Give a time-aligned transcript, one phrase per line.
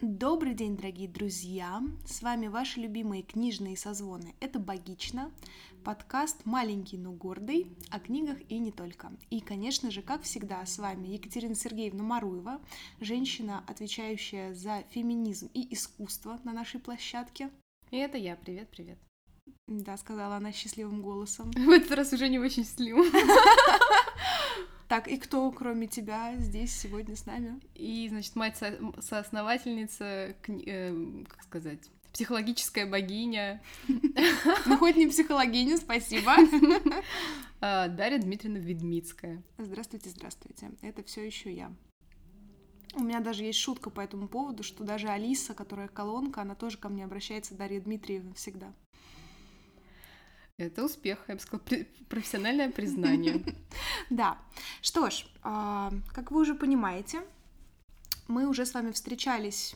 [0.00, 1.80] Добрый день, дорогие друзья!
[2.04, 4.34] С вами ваши любимые книжные созвоны.
[4.40, 5.30] Это «Богично»,
[5.84, 9.12] подкаст «Маленький, но гордый» о книгах и не только.
[9.30, 12.60] И, конечно же, как всегда, с вами Екатерина Сергеевна Маруева,
[13.00, 17.50] женщина, отвечающая за феминизм и искусство на нашей площадке.
[17.92, 18.34] И это я.
[18.34, 18.98] Привет, привет.
[19.68, 21.50] Да, сказала она счастливым голосом.
[21.56, 23.06] В этот раз уже не очень счастливым.
[24.88, 27.60] Так, и кто, кроме тебя, здесь сегодня с нами?
[27.74, 31.80] И, значит, мать со- соосновательница, э, как сказать,
[32.12, 33.60] психологическая богиня
[34.66, 36.34] Ну, хоть не психологиня, спасибо.
[37.60, 39.42] а, Дарья Дмитриевна Ведмицкая.
[39.58, 40.70] Здравствуйте, здравствуйте.
[40.82, 41.72] Это все еще я.
[42.94, 46.78] У меня даже есть шутка по этому поводу, что даже Алиса, которая колонка, она тоже
[46.78, 48.72] ко мне обращается, Дарья Дмитриевна, всегда.
[50.56, 51.66] Это успех, я бы сказала,
[52.08, 53.42] профессиональное признание.
[54.10, 54.38] Да.
[54.82, 57.22] Что ж, а, как вы уже понимаете,
[58.28, 59.74] мы уже с вами встречались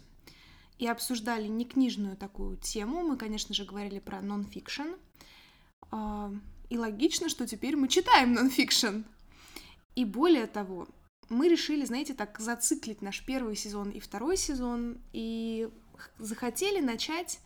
[0.79, 3.03] и обсуждали не книжную такую тему.
[3.03, 4.95] Мы, конечно же, говорили про нон-фикшн.
[5.91, 6.33] А,
[6.69, 9.03] И логично, что теперь мы читаем нон-фикшн.
[9.97, 10.87] И более того,
[11.29, 15.69] мы решили, знаете, так зациклить наш первый сезон и второй сезон, и
[16.19, 17.41] захотели начать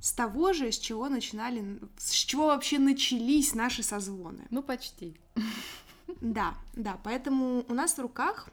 [0.00, 4.46] с того же, с чего начинали, с чего вообще начались наши созвоны.
[4.50, 5.16] Ну, почти.
[6.20, 8.48] Да, да, поэтому у нас в руках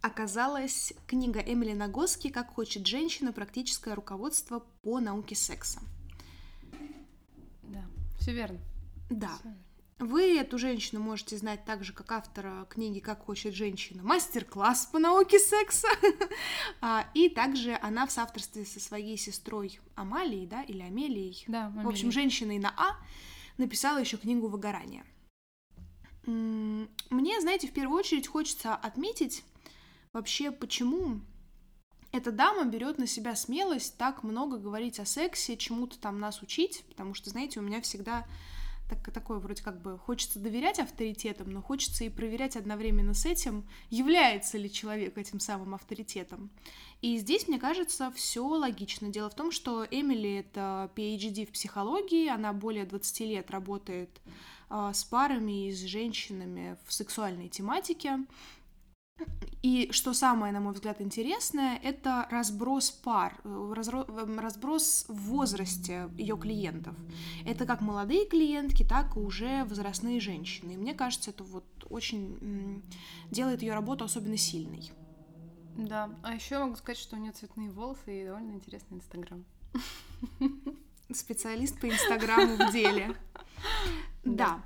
[0.00, 3.32] оказалась книга Эмили Нагоски «Как хочет женщина.
[3.32, 5.80] Практическое руководство по науке секса».
[7.62, 7.84] Да,
[8.18, 8.58] все верно.
[9.08, 9.69] Да, верно.
[10.00, 14.02] Вы эту женщину можете знать так же, как автора книги «Как хочет женщина.
[14.02, 15.88] Мастер-класс по науке секса».
[16.80, 21.86] А, И также она в соавторстве со своей сестрой Амалией, да, или Амелией, Да, в
[21.86, 22.96] общем, женщиной на А
[23.58, 25.04] написала еще книгу «Выгорание».
[26.24, 29.44] Мне, знаете, в первую очередь хочется отметить
[30.12, 31.20] вообще, почему
[32.12, 36.84] эта дама берет на себя смелость так много говорить о сексе, чему-то там нас учить,
[36.88, 38.26] потому что, знаете, у меня всегда
[38.90, 43.64] так, такое вроде как бы хочется доверять авторитетам, но хочется и проверять одновременно с этим,
[43.88, 46.50] является ли человек этим самым авторитетом.
[47.00, 49.08] И здесь, мне кажется, все логично.
[49.08, 54.10] Дело в том, что Эмили— это PhD в психологии, она более 20 лет работает
[54.68, 58.18] а, с парами и с женщинами в сексуальной тематике.
[59.62, 66.08] И что самое, на мой взгляд, интересное, это разброс пар, э, эм, разброс в возрасте
[66.16, 66.96] ее клиентов.
[67.44, 70.72] Это как молодые клиентки, так и уже возрастные женщины.
[70.72, 72.82] И мне кажется, это вот очень
[73.30, 74.90] делает ее работу особенно сильной.
[75.76, 79.44] Да, а еще могу сказать, что у нее цветные волосы и довольно интересный инстаграм.
[81.12, 83.14] Специалист по Инстаграму в деле.
[84.22, 84.62] Да.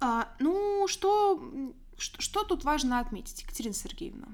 [0.00, 1.40] А, ну, что,
[1.98, 4.28] что, что тут важно отметить, Екатерина Сергеевна?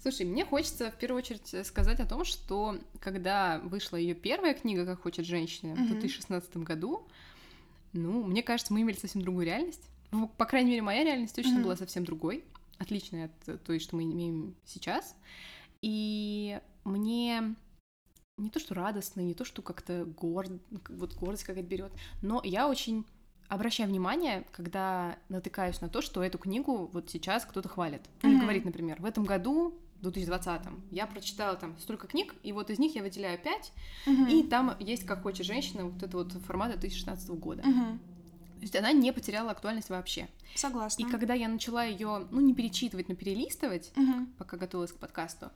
[0.00, 4.54] Слушай, мне хочется в первую очередь э, сказать о том, что когда вышла ее первая
[4.54, 5.88] книга «Как хочет женщина» в Мгм.
[5.88, 7.06] 2016 году,
[7.92, 9.82] ну, мне кажется, мы имели совсем другую реальность.
[10.36, 11.62] По крайней мере, моя реальность точно Мгм.
[11.64, 12.44] была совсем другой,
[12.78, 15.16] отличной от э, той, что мы имеем сейчас.
[15.82, 17.54] И мне
[18.36, 20.52] не то, что радостно, не то, что как-то горд,
[20.88, 23.04] вот гордость какая-то берет, но я очень
[23.48, 28.02] обращаю внимание, когда натыкаюсь на то, что эту книгу вот сейчас кто-то хвалит.
[28.22, 28.40] Или Мгм.
[28.40, 32.78] говорит, например, в этом году, в 2020, я прочитала там столько книг, и вот из
[32.78, 33.72] них я выделяю пять,
[34.28, 37.62] и там есть «Как хочет женщина», вот это вот формат 2016 года.
[37.66, 37.98] Мгм.
[37.98, 40.28] То есть она не потеряла актуальность вообще.
[40.56, 41.02] Согласна.
[41.02, 44.34] И когда я начала ее, ну, не перечитывать, но перелистывать, Мгм.
[44.36, 45.50] пока готовилась к подкасту,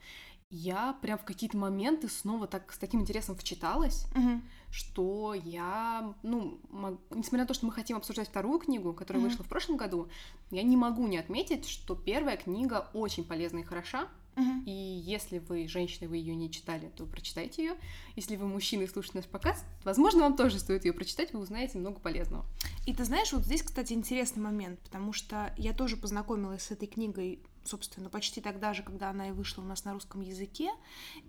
[0.55, 4.43] я прям в какие-то моменты снова так с таким интересом вчиталась, Мгм.
[4.71, 9.29] что я, ну, мог- несмотря на то, что мы хотим обсуждать вторую книгу, которая Мгм.
[9.31, 10.09] вышла в прошлом году,
[10.51, 14.07] я не могу не отметить, что первая книга очень полезна и хороша.
[14.35, 14.63] Мгм.
[14.65, 17.75] И если вы женщина, вы ее не читали, то прочитайте ее.
[18.15, 21.77] Если вы мужчина и слушаете наш подкаст, возможно, вам тоже стоит ее прочитать, вы узнаете
[21.79, 22.45] много полезного.
[22.87, 26.87] И ты знаешь, вот здесь, кстати, интересный момент, потому что я тоже познакомилась с этой
[26.87, 30.71] книгой, собственно, почти тогда же, когда она и вышла у нас на русском языке,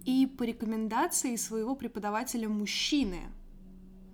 [0.05, 3.23] и по рекомендации своего преподавателя мужчины.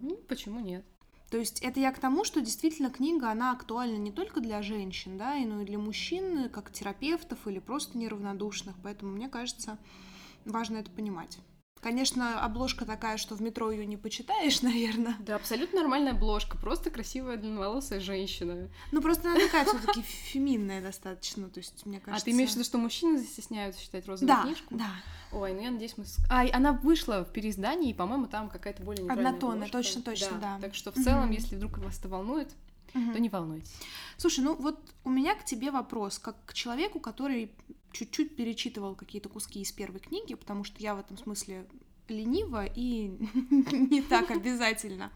[0.00, 0.84] Ну, почему нет?
[1.31, 5.17] То есть это я к тому, что действительно книга, она актуальна не только для женщин,
[5.17, 9.78] да, но и для мужчин, как терапевтов или просто неравнодушных, поэтому мне кажется,
[10.44, 11.38] важно это понимать.
[11.81, 15.17] Конечно, обложка такая, что в метро ее не почитаешь, наверное.
[15.21, 18.69] Да, абсолютно нормальная обложка, просто красивая длинноволосая женщина.
[18.93, 22.23] Ну, просто она такая все-таки феминная достаточно, то есть, мне кажется...
[22.23, 24.75] А ты имеешь в виду, что мужчины застесняются читать розовую Да, книжку?
[24.77, 24.91] да.
[25.32, 26.05] Ой, ну я надеюсь, мы...
[26.29, 30.59] А, она вышла в переиздании, и, по-моему, там какая-то более нейтральная Однотонная, точно, точно, да.
[30.61, 32.50] Так что в целом, если вдруг вас это волнует,
[32.92, 33.72] то не волнуйтесь.
[34.16, 37.50] Слушай, ну вот у меня к тебе вопрос, как к человеку, который
[37.92, 41.66] чуть-чуть перечитывал какие-то куски из первой книги, потому что я в этом смысле
[42.08, 43.08] ленива и
[43.72, 45.10] не так обязательно.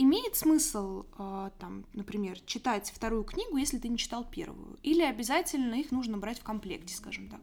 [0.00, 4.78] Имеет смысл, э, там, например, читать вторую книгу, если ты не читал первую?
[4.84, 7.40] Или обязательно их нужно брать в комплекте, скажем так?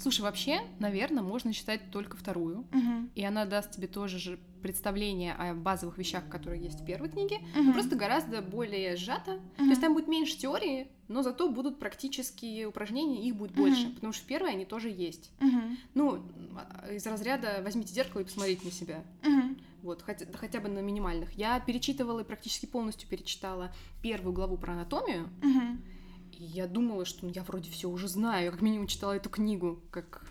[0.00, 3.08] Слушай, вообще, наверное, можно читать только вторую, Угу.
[3.16, 7.40] и она даст тебе тоже же представление о базовых вещах, которые есть в первой книге,
[7.56, 9.40] но просто гораздо более сжато.
[9.56, 14.12] То есть там будет меньше теории, но зато будут практические упражнения, их будет больше, потому
[14.12, 15.30] что в первой они тоже есть.
[15.40, 15.78] Мгм.
[15.94, 16.22] Ну,
[16.56, 19.02] а, из разряда возьмите зеркало и посмотрите на себя.
[19.24, 19.56] Мгм.
[19.88, 21.32] Вот, хотя, хотя бы на минимальных.
[21.32, 25.82] Я перечитывала и практически полностью перечитала первую главу про анатомию, Мгм.
[26.30, 28.44] и я думала, что ну, я вроде все уже знаю.
[28.44, 29.80] Я как минимум читала эту книгу.
[29.90, 30.26] Как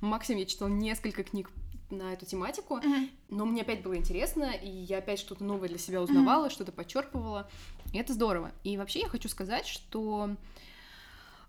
[0.00, 1.52] максимум я читала несколько книг
[1.88, 2.78] на эту тематику.
[2.78, 3.10] Мгм.
[3.28, 7.48] Но мне опять было интересно, и я опять что-то новое для себя узнавала, что-то подчерпывала.
[7.92, 8.50] И это здорово.
[8.64, 10.30] И вообще я хочу сказать, что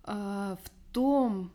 [0.03, 1.51] э, в том,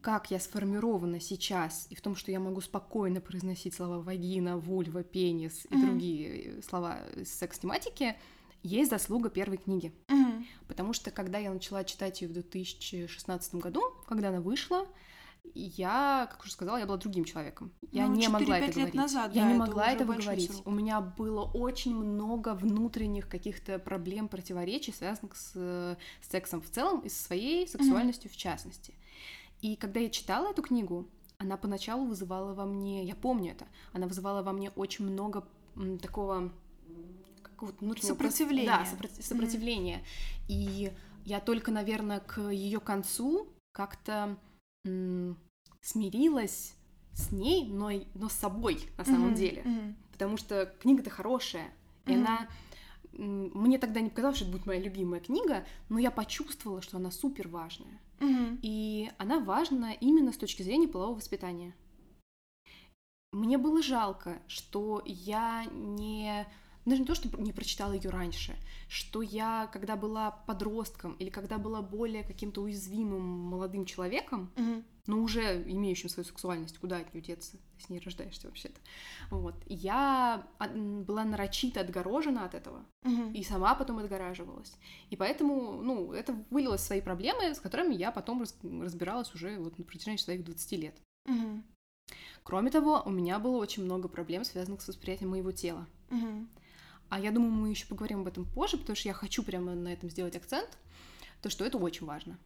[0.00, 5.02] как я сформирована сейчас, и в том, что я могу спокойно произносить слова вагина, вульва,
[5.02, 5.86] пенис и Мгм.
[5.86, 8.16] другие слова из секс-тематики,
[8.62, 9.92] есть заслуга первой книги.
[10.08, 10.46] Мгм.
[10.68, 14.86] Потому что когда я начала читать ее в 2016 году, когда она вышла,
[15.54, 17.72] я, как уже сказала, я была другим человеком.
[17.92, 18.94] Я Ну, не могла 4-5 это лет говорить.
[18.94, 20.52] назад, я да, не это могла этого большой говорить.
[20.52, 20.66] срок.
[20.66, 26.68] У меня было очень много внутренних каких-то проблем, противоречий, связанных с, э, с сексом в
[26.70, 28.94] целом и со своей сексуальностью в частности.
[29.62, 31.08] И когда я читала эту книгу,
[31.38, 35.46] она поначалу вызывала во мне, я помню это, она вызывала во мне очень много
[36.02, 36.52] такого
[37.42, 38.66] какого-то внутреннего Сопротивления.
[38.66, 40.02] Да, сопро- сопротивления.
[40.48, 40.92] И
[41.24, 44.36] я только, наверное, к ее концу как-то
[44.86, 45.36] м,
[45.82, 46.74] смирилась
[47.12, 49.34] с ней, но, и- но с собой на самом Мгм.
[49.34, 49.62] деле.
[49.62, 49.96] Мгм.
[50.12, 51.70] Потому что книга-то хорошая.
[52.06, 52.20] И Мгм.
[52.26, 52.48] она...
[53.12, 57.10] Мне тогда не показалось, что это будет моя любимая книга, но я почувствовала, что она
[57.10, 58.00] супер важная.
[58.20, 58.58] Мгм.
[58.62, 61.74] И она важна именно с точки зрения полового воспитания.
[63.32, 66.46] Мне было жалко, что я не...
[66.86, 68.56] Даже не то, что не прочитала ее раньше,
[68.88, 74.84] что я, когда была подростком или когда была более каким-то уязвимым молодым человеком, Мгм.
[75.10, 77.56] Но уже имеющим свою сексуальность, куда от нее деться?
[77.78, 78.80] Ты с ней рождаешься вообще-то.
[79.30, 79.54] Вот.
[79.66, 83.32] Я а, была нарочито отгорожена от этого Мгм.
[83.32, 84.72] и сама потом отгораживалась.
[85.10, 89.58] И поэтому, ну, это вылилось в свои проблемы, с которыми я потом раз- разбиралась уже
[89.58, 90.94] вот на протяжении своих 20 лет.
[91.26, 91.64] Мгм.
[92.44, 95.86] Кроме того, у меня было очень много проблем, связанных с восприятием моего тела.
[96.10, 96.48] Мгм.
[97.08, 99.88] А я думаю, мы еще поговорим об этом позже, потому что я хочу прямо на
[99.92, 100.78] этом сделать акцент,
[101.42, 102.38] то что это очень важно.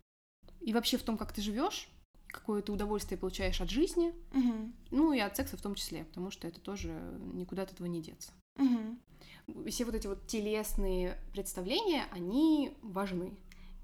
[0.60, 1.88] И вообще в том, как ты живешь,
[2.34, 4.74] какое ты удовольствие получаешь от жизни, Мгм.
[4.90, 6.90] ну и от секса в том числе, потому что это тоже
[7.32, 8.32] никуда от этого не деться.
[8.56, 8.98] Мгм.
[9.68, 13.32] все вот эти вот телесные представления, они важны.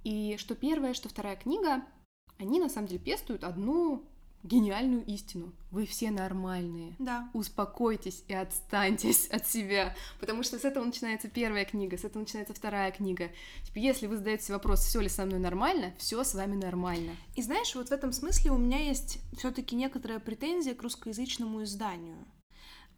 [0.04, 1.84] И что первая, что вторая книга,
[2.38, 4.02] они на самом деле пестуют одну
[4.42, 5.52] гениальную истину.
[5.70, 6.96] Вы все нормальные.
[6.98, 7.30] Да.
[7.34, 9.94] Успокойтесь и отстаньтесь от себя.
[10.18, 13.30] Потому что с этого начинается первая книга, с этого начинается вторая книга.
[13.64, 17.12] Типа, если вы задаете вопрос, все ли со мной нормально, все с вами нормально.
[17.36, 22.16] И знаешь, вот в этом смысле у меня есть все-таки некоторая претензия к русскоязычному изданию.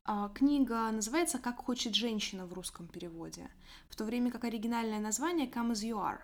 [0.04, 3.48] А, Книга называется «Как хочет женщина» в русском переводе,
[3.88, 6.18] в то время как оригинальное название «Come as you are».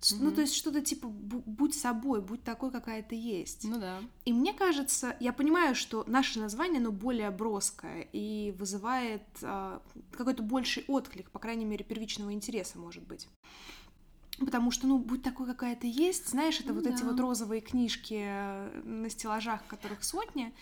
[0.00, 3.64] С- Ну, то есть что-то типа «бу- «будь собой», «будь такой, какая ты есть».
[3.64, 3.98] Ну да.
[4.26, 10.42] И мне кажется, я понимаю, что наше название, оно более броское и вызывает а, какой-то
[10.42, 13.26] больший отклик, по крайней мере, первичного интереса, может быть.
[14.38, 17.08] Потому что, ну, будь такой, какая ты есть, знаешь, это Ну вот эти да.
[17.08, 20.52] вот розовые книжки э, на стеллажах, которых сотни,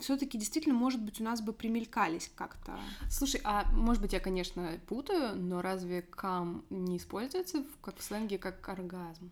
[0.00, 2.78] все-таки действительно, может быть, у нас бы примелькались как-то.
[3.10, 8.02] Слушай, а может быть я, конечно, путаю, но разве кам не используется в, как в
[8.02, 9.30] сленге как оргазм?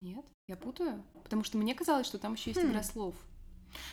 [0.00, 0.24] Нет?
[0.48, 1.02] Я путаю?
[1.22, 2.70] Потому что мне казалось, что там еще есть Хм.
[2.70, 3.14] игра слов.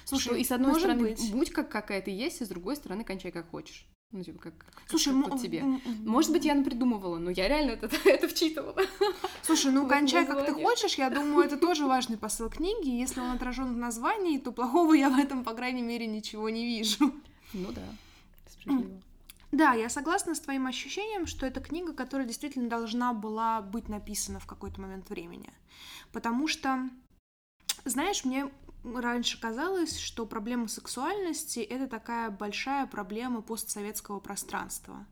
[0.06, 1.32] Слушай, что и с одной стороны быть.
[1.32, 3.88] будь как какая ты есть, и с другой стороны кончай как хочешь.
[4.12, 4.54] Ну, типа, как,
[4.90, 5.64] Слушай, как тебе.
[6.06, 8.76] Может быть, я напридумывала, но я реально это, это вчитывала.
[9.42, 12.90] Слушай, ну кончай как ты хочешь, я думаю, это тоже важный посыл книги.
[12.90, 16.66] Если он отражен в названии, то плохого я в этом, по крайней мере, ничего не
[16.66, 17.14] вижу.
[17.54, 17.84] Ну да,
[18.50, 19.02] справедливо.
[19.52, 24.40] Да, я согласна с твоим ощущением, что это книга, которая действительно должна была быть написана
[24.40, 25.50] в какой-то момент времени.
[26.14, 26.90] Потому что,
[27.84, 28.50] знаешь, мне
[28.84, 35.06] раньше казалось, что проблема сексуальности— это такая большая проблема постсоветского пространства.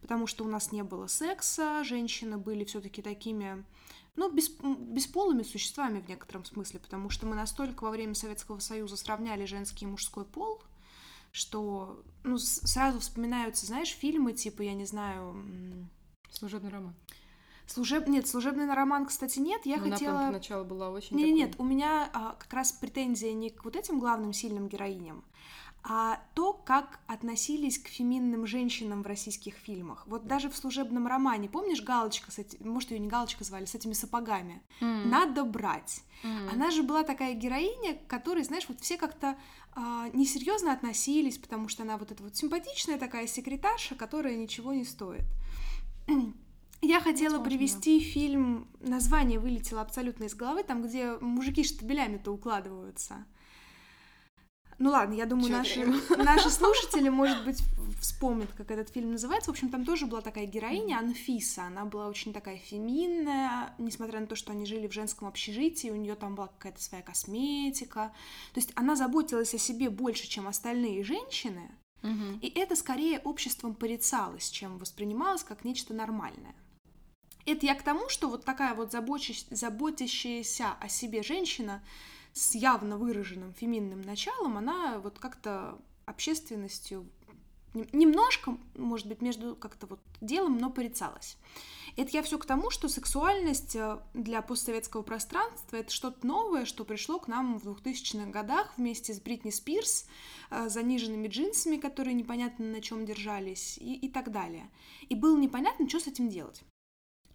[0.00, 3.64] Потому что у нас не было секса, женщины были все таки такими
[4.14, 8.96] ну, бес, бесполыми существами в некотором смысле, потому что мы настолько во время Советского Союза
[8.96, 10.62] сравняли женский и мужской пол,
[11.32, 15.44] что ну, сразу вспоминаются, знаешь, фильмы типа, я не знаю,
[16.30, 16.94] Служебный роман.
[17.68, 18.08] Служеб...
[18.08, 19.60] Нет, служебный роман, кстати, нет.
[19.66, 20.18] Я Ну, хотела...
[20.20, 23.62] Она поначалу была очень Не, такой- нет, у меня а, как раз претензия не к
[23.64, 25.22] вот этим главным сильным героиням,
[25.84, 30.06] а то, как относились к феминным женщинам в российских фильмах.
[30.06, 33.74] Вот даже в служебном романе, помнишь галочка, с эти- может, ее не галочка звали, с
[33.74, 34.62] этими сапогами?
[34.80, 35.08] М.
[35.10, 36.02] Надо брать.
[36.24, 36.48] М.
[36.50, 39.36] Она же была такая героиня, к которой, знаешь, вот все как-то
[39.80, 44.84] а, несерьезно относились, потому что она вот эта вот симпатичная такая секретарша, которая ничего не
[44.84, 45.22] стоит.
[46.80, 47.50] Я хотела Возможно.
[47.50, 53.24] привести фильм, название вылетело абсолютно из головы, там, где мужики штабелями-то укладываются.
[54.78, 57.60] Ну ладно, я думаю, Чё наши, наши слушатели, может быть,
[58.00, 59.50] вспомнят, как этот фильм называется.
[59.50, 61.64] В общем, там тоже была такая героиня, Анфиса.
[61.64, 65.96] Она была очень такая феминная, несмотря на то, что они жили в женском общежитии, у
[65.96, 68.12] нее там была какая-то своя косметика.
[68.54, 72.38] То есть она заботилась о себе больше, чем остальные женщины, Мгм.
[72.40, 76.54] и это скорее обществом порицалось, чем воспринималось как нечто нормальное.
[77.48, 81.82] Это я к тому, что вот такая вот заботящаяся о себе женщина
[82.34, 87.08] с явно выраженным феминным началом, она вот как-то общественностью
[87.72, 91.38] нем- немножко, может быть, между как-то вот делом, но порицалась.
[91.96, 96.84] Это я все к тому, что сексуальность э, для постсоветского пространства это что-то новое, что
[96.84, 100.06] пришло к нам в 2000-х годах вместе с Бритни Спирс,
[100.50, 104.70] э, заниженными джинсами, которые непонятно на чем держались, и, и так далее.
[105.08, 106.62] И было непонятно, что с этим делать.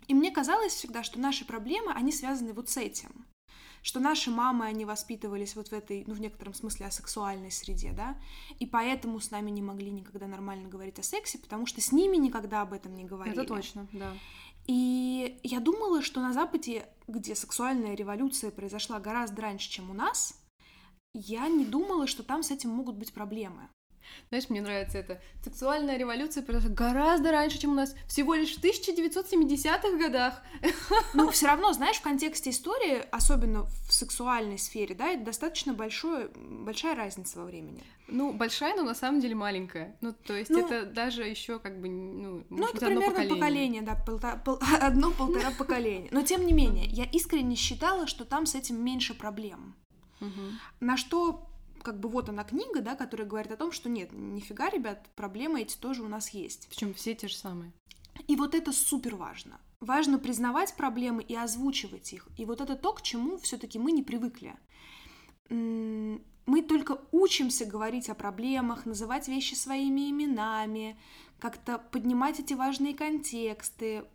[0.08, 3.26] И мне казалось всегда, что наши проблемы, они связаны вот с этим.
[3.82, 8.18] Что наши мамы, они воспитывались вот в этой, ну, в некотором смысле, асексуальной среде, да,
[8.58, 12.16] и поэтому с нами не могли никогда нормально говорить о сексе, потому что с ними
[12.16, 13.38] никогда об этом не говорили.
[13.38, 14.14] Это точно, да.
[14.68, 20.40] И я думала, что на Западе, где сексуальная революция произошла гораздо раньше, чем у нас,
[21.14, 23.70] я не думала, что там с этим могут быть проблемы.
[24.30, 25.22] Знаешь, мне нравится это.
[25.44, 27.96] Сексуальная революция произошла гораздо раньше, чем у нас.
[28.08, 30.42] Всего лишь в 1970-х годах.
[31.14, 36.30] Но все равно, знаешь, в контексте истории, особенно в сексуальной сфере, да, это достаточно большое,
[36.36, 37.84] большая разница во времени.
[38.08, 39.96] Ну, большая, но на самом деле маленькая.
[40.02, 43.96] Ну, то есть Ну, это даже еще как бы, ну, Ну, это примерно поколение, да,
[44.06, 46.10] полта- пол- одно-полтора поколения.
[46.12, 49.76] Но тем не менее, я искренне считала, что там с этим меньше проблем.
[50.80, 51.50] На что,
[51.84, 55.62] как бы вот она книга, да, которая говорит о том, что нет, нифига, ребят, проблемы
[55.62, 56.68] эти тоже у нас есть.
[56.70, 57.72] Причем все те же самые.
[58.28, 59.60] И вот это супер важно.
[59.80, 62.28] Важно признавать проблемы и озвучивать их.
[62.38, 64.56] И вот это то, к чему все-таки мы не привыкли.
[65.50, 70.98] Мы только учимся говорить о проблемах, называть вещи своими именами,
[71.40, 74.06] как-то поднимать эти важные контексты.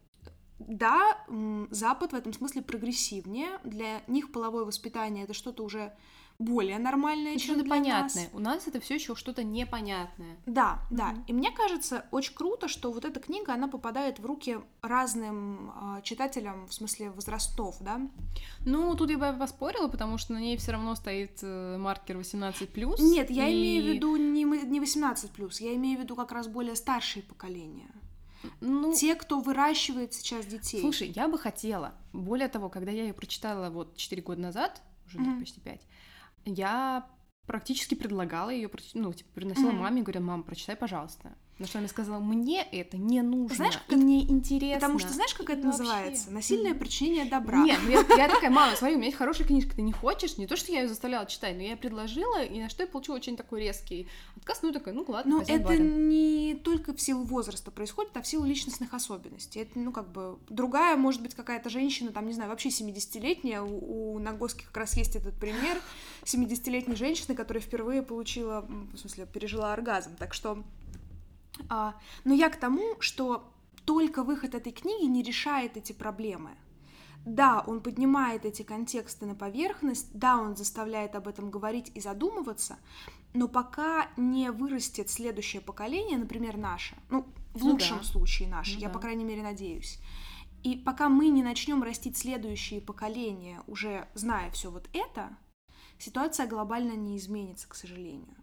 [0.59, 1.25] Да,
[1.71, 3.61] Запад в этом смысле прогрессивнее.
[3.65, 5.95] Для них половое воспитание это что-то уже
[6.39, 7.69] более нормальное, чем для нас.
[8.15, 8.29] понятное.
[8.33, 10.37] У нас это все еще что-то непонятное.
[10.47, 11.09] Да, да.
[11.09, 11.25] Мгм.
[11.27, 16.01] И мне кажется, очень круто, что вот эта книга, она попадает в руки разным а,
[16.03, 18.01] читателям, в смысле возрастов, да?
[18.65, 22.71] Ну, тут я бы поспорила, потому что на ней все равно стоит э, маркер 18
[23.01, 26.47] Нет, я и- имею в виду не, не 18+, я имею в виду как раз
[26.47, 27.91] более старшие поколения.
[28.61, 30.81] Ну, Те, кто выращивает сейчас детей.
[30.81, 31.95] Слушай, я бы хотела.
[32.13, 35.41] Более того, когда я ее прочитала вот 4 года назад, уже да, Мгм.
[35.41, 35.81] почти 5,
[36.49, 37.07] я
[37.47, 39.79] практически предлагала ее, ну, типа, приносила Мгм.
[39.79, 41.37] маме и говорила, мам, прочитай, пожалуйста.
[41.59, 44.81] На что она сказала, мне это не нужно, Знаешь, и как это- мне интересно.
[44.81, 45.83] Потому что знаешь, как И это вообще.
[45.83, 46.31] называется?
[46.31, 47.65] Насильное причинение добра.
[47.65, 50.37] Нет, ну я, я такая, мама, смотри, у меня есть хорошая книжка, ты не хочешь?
[50.39, 53.17] Не то, что я ее заставляла читать, но я предложила, и на что я получила
[53.17, 54.61] очень такой резкий отказ.
[54.63, 56.09] Ну, я такая, ну ладно, Но это барин.
[56.09, 59.59] не только в силу возраста происходит, а в силу личностных особенностей.
[59.61, 64.15] Это, ну, как бы, другая, может быть, какая-то женщина, там, не знаю, вообще 70-летняя, у,
[64.15, 65.81] у Нагоски как раз есть этот пример,
[66.25, 70.15] 70-летней женщины, которая впервые получила, в смысле, пережила оргазм.
[70.17, 70.63] Так что...
[71.69, 73.53] а, но я к тому, что
[73.85, 76.51] только выход этой книги не решает эти проблемы.
[77.25, 82.79] Да, он поднимает эти контексты на поверхность, да, он заставляет об этом говорить и задумываться,
[83.35, 88.05] но пока не вырастет следующее поколение, например, наше, ну, в Ну лучшем да.
[88.05, 88.95] случае наше, Ну я, да.
[88.95, 89.99] по крайней мере, надеюсь.
[90.63, 95.37] И пока мы не начнем растить следующие поколения, уже зная все вот это,
[95.99, 98.38] ситуация глобально не изменится, к сожалению.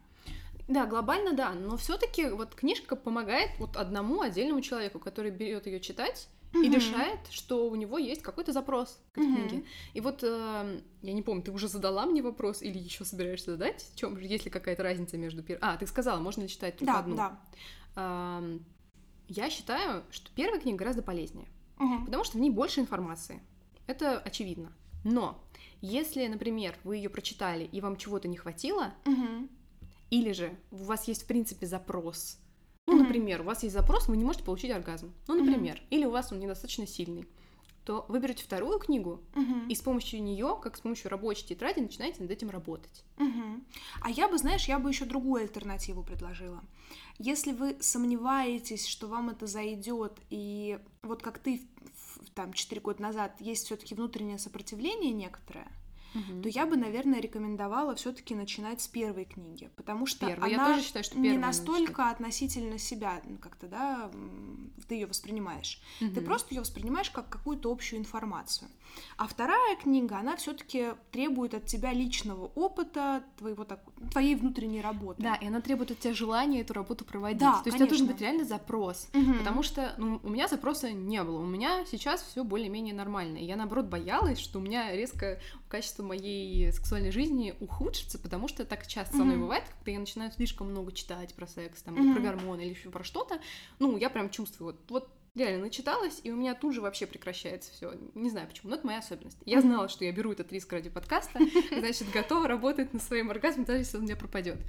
[0.67, 5.79] Да, глобально да, но все-таки вот книжка помогает вот одному отдельному человеку, который берет ее
[5.79, 6.71] читать и Мгм.
[6.71, 9.47] решает, что у него есть какой-то запрос к этой Мгм.
[9.49, 9.65] книге.
[9.93, 13.85] И вот эм, я не помню, ты уже задала мне вопрос или еще собираешься задать?
[13.93, 15.59] В чем есть ли какая-то разница между пер...
[15.61, 17.15] А, ты сказала, можно ли читать только Да, одну?
[17.17, 17.39] да.
[17.95, 18.65] Ам,
[19.27, 22.05] я считаю, что первая книга гораздо полезнее, Мгм.
[22.05, 23.41] потому что в ней больше информации.
[23.85, 24.71] Это очевидно.
[25.03, 25.43] Но
[25.81, 29.49] если, например, вы ее прочитали и вам чего-то не хватило, Мгм.
[30.09, 32.39] Или же у вас есть, в принципе, запрос
[32.87, 35.13] Ну, например, у вас есть запрос, вы не можете получить оргазм.
[35.27, 37.27] Ну, например, или у вас он недостаточно сильный
[37.85, 39.67] то вы берете вторую книгу Мгм.
[39.69, 43.05] и с помощью нее, как с помощью рабочей тетради, начинаете над этим работать.
[43.17, 43.63] Мгм.
[44.01, 46.63] А я бы, знаешь, я бы еще другую альтернативу предложила.
[47.19, 51.61] Если вы сомневаетесь, что вам это зайдет, и вот как ты
[52.33, 55.67] там 4 года назад есть все-таки внутреннее сопротивление некоторое,
[56.41, 60.51] то я бы, наверное, рекомендовала все-таки начинать с первой книги, потому что Первой.
[60.51, 64.11] Я она тоже считаю, что не настолько относительно себя как-то, да,
[64.87, 65.81] ты ее воспринимаешь.
[65.99, 66.13] читать.
[66.13, 68.69] Ты просто ее воспринимаешь как какую-то общую информацию.
[69.17, 73.81] А вторая книга, она все-таки требует от тебя личного опыта, твоего так,
[74.11, 75.21] твоей внутренней работы.
[75.21, 77.39] Да, и она требует от тебя желания эту работу проводить.
[77.39, 78.13] Да, То есть это должен конечно.
[78.13, 79.09] быть реально запрос.
[79.13, 79.39] Мгм.
[79.39, 81.39] Потому что ну, у меня запроса не было.
[81.39, 83.37] У меня сейчас все более-менее нормально.
[83.37, 85.39] Я, наоборот, боялась, что у меня резко
[85.75, 90.31] качество моей сексуальной жизни ухудшится, потому что так часто со мной бывает, когда я начинаю
[90.31, 92.13] слишком много читать про секс, там, Мгм.
[92.13, 93.41] про гормоны, или еще про что-то.
[93.79, 97.73] Ну, я прям чувствую, вот, вот реально начиталась, и у меня тут же вообще прекращается
[97.73, 97.93] все.
[98.13, 99.37] Не знаю почему, но это моя особенность.
[99.45, 101.41] Я знала, что я беру этот риск ради подкаста,
[101.77, 104.59] значит, готова работать на своем оргазме, даже если он у меня пропадет.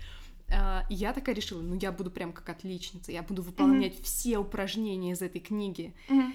[0.53, 4.39] А, и я такая решила, ну я буду прям как отличница, я буду выполнять все
[4.39, 5.95] упражнения из этой книги.
[6.09, 6.35] Мгм.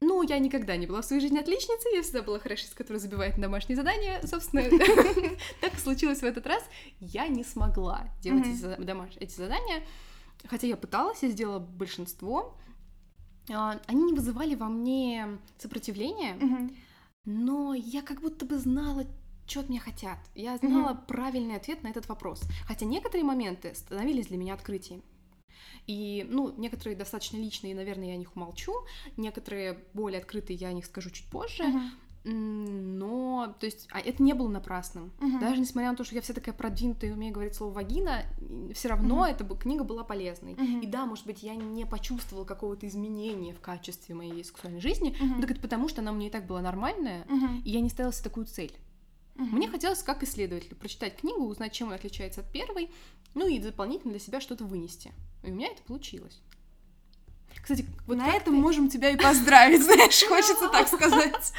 [0.00, 3.36] Ну, я никогда не была в своей жизни отличницей, я всегда была хорошистка, которая забивает
[3.36, 4.20] на домашние задания.
[4.26, 4.62] Собственно,
[5.60, 6.62] так случилось в этот раз.
[7.00, 8.46] Я не смогла делать
[9.20, 9.82] эти задания,
[10.46, 12.54] хотя я пыталась, я сделала большинство.
[13.50, 16.36] А, Они не вызывали во мне сопротивления,
[17.24, 19.06] но я как будто бы знала,
[19.46, 20.18] что от меня хотят.
[20.34, 22.42] Я знала правильный ответ на этот вопрос.
[22.66, 25.02] Хотя некоторые моменты становились для меня открытием.
[25.86, 28.72] И, ну, некоторые достаточно личные, наверное, я о них умолчу.
[29.16, 31.64] Некоторые более открытые, я о них скажу чуть позже.
[32.24, 35.12] М, Но, то есть, а это не было напрасным.
[35.20, 35.38] Мгм.
[35.38, 38.24] Даже несмотря на то, что я вся такая продвинутая и умею говорить слово вагина,
[38.74, 39.24] все равно Мгм.
[39.24, 40.54] эта книга была полезной.
[40.54, 40.80] Мгм.
[40.80, 45.40] И да, может быть, я не почувствовала какого-то изменения в качестве моей сексуальной жизни, Мгм.
[45.40, 47.62] так это потому, что она мне и так была нормальная, Мгм.
[47.64, 48.72] и я не ставила себе такую цель.
[49.36, 49.56] Мгм.
[49.56, 52.90] Мне хотелось, как исследователю, прочитать книгу, узнать, чем она отличается от первой,
[53.34, 55.12] ну и дополнительно для себя что-то вынести.
[55.42, 56.40] И у меня это получилось.
[57.62, 61.52] Кстати, вот на этом ты- можем тебя и поздравить, знаешь, хочется так сказать.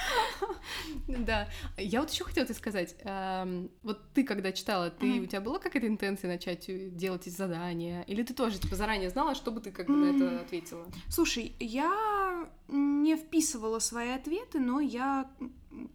[1.07, 1.47] Да,
[1.77, 5.59] я вот еще хотела тебе сказать, эм, вот ты когда читала, ты у тебя была
[5.59, 9.59] какая-то интенция начать э, делать эти задания, или ты тоже типа заранее знала, что бы
[9.59, 10.85] ты как бы на это ответила?
[11.09, 15.29] Слушай, я не вписывала свои ответы, но я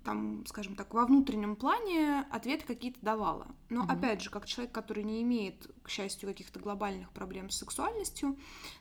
[0.05, 3.47] там, скажем так, во внутреннем плане ответы какие-то давала.
[3.69, 3.91] Но Мгм.
[3.91, 8.37] опять же, как человек, который не имеет, к счастью, каких-то глобальных проблем с сексуальностью,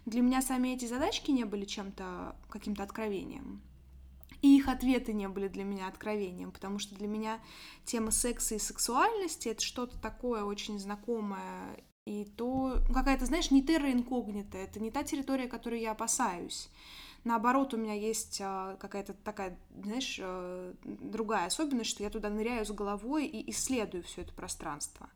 [0.06, 3.62] для меня сами эти задачки не были чем-то, каким-то откровением.
[4.42, 7.40] И их ответы не были для меня откровением, потому что для меня
[7.86, 11.78] тема секса и сексуальности это что-то такое очень знакомое.
[12.08, 16.70] И то ну, какая-то, знаешь, не терра инкогнита, это не та территория, которой я опасаюсь.
[17.24, 22.66] Наоборот, у меня есть а, какая-то такая, знаешь, а, другая особенность, что я туда ныряю
[22.66, 25.10] с головой и исследую все это пространство.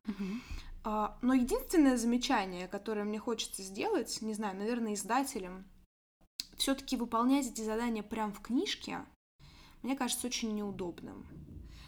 [0.83, 5.65] А, Но единственное замечание, которое мне хочется сделать, не знаю, наверное, издателям,
[6.57, 8.99] все-таки выполнять эти задания прямо в книжке,
[9.81, 11.25] мне кажется очень неудобным.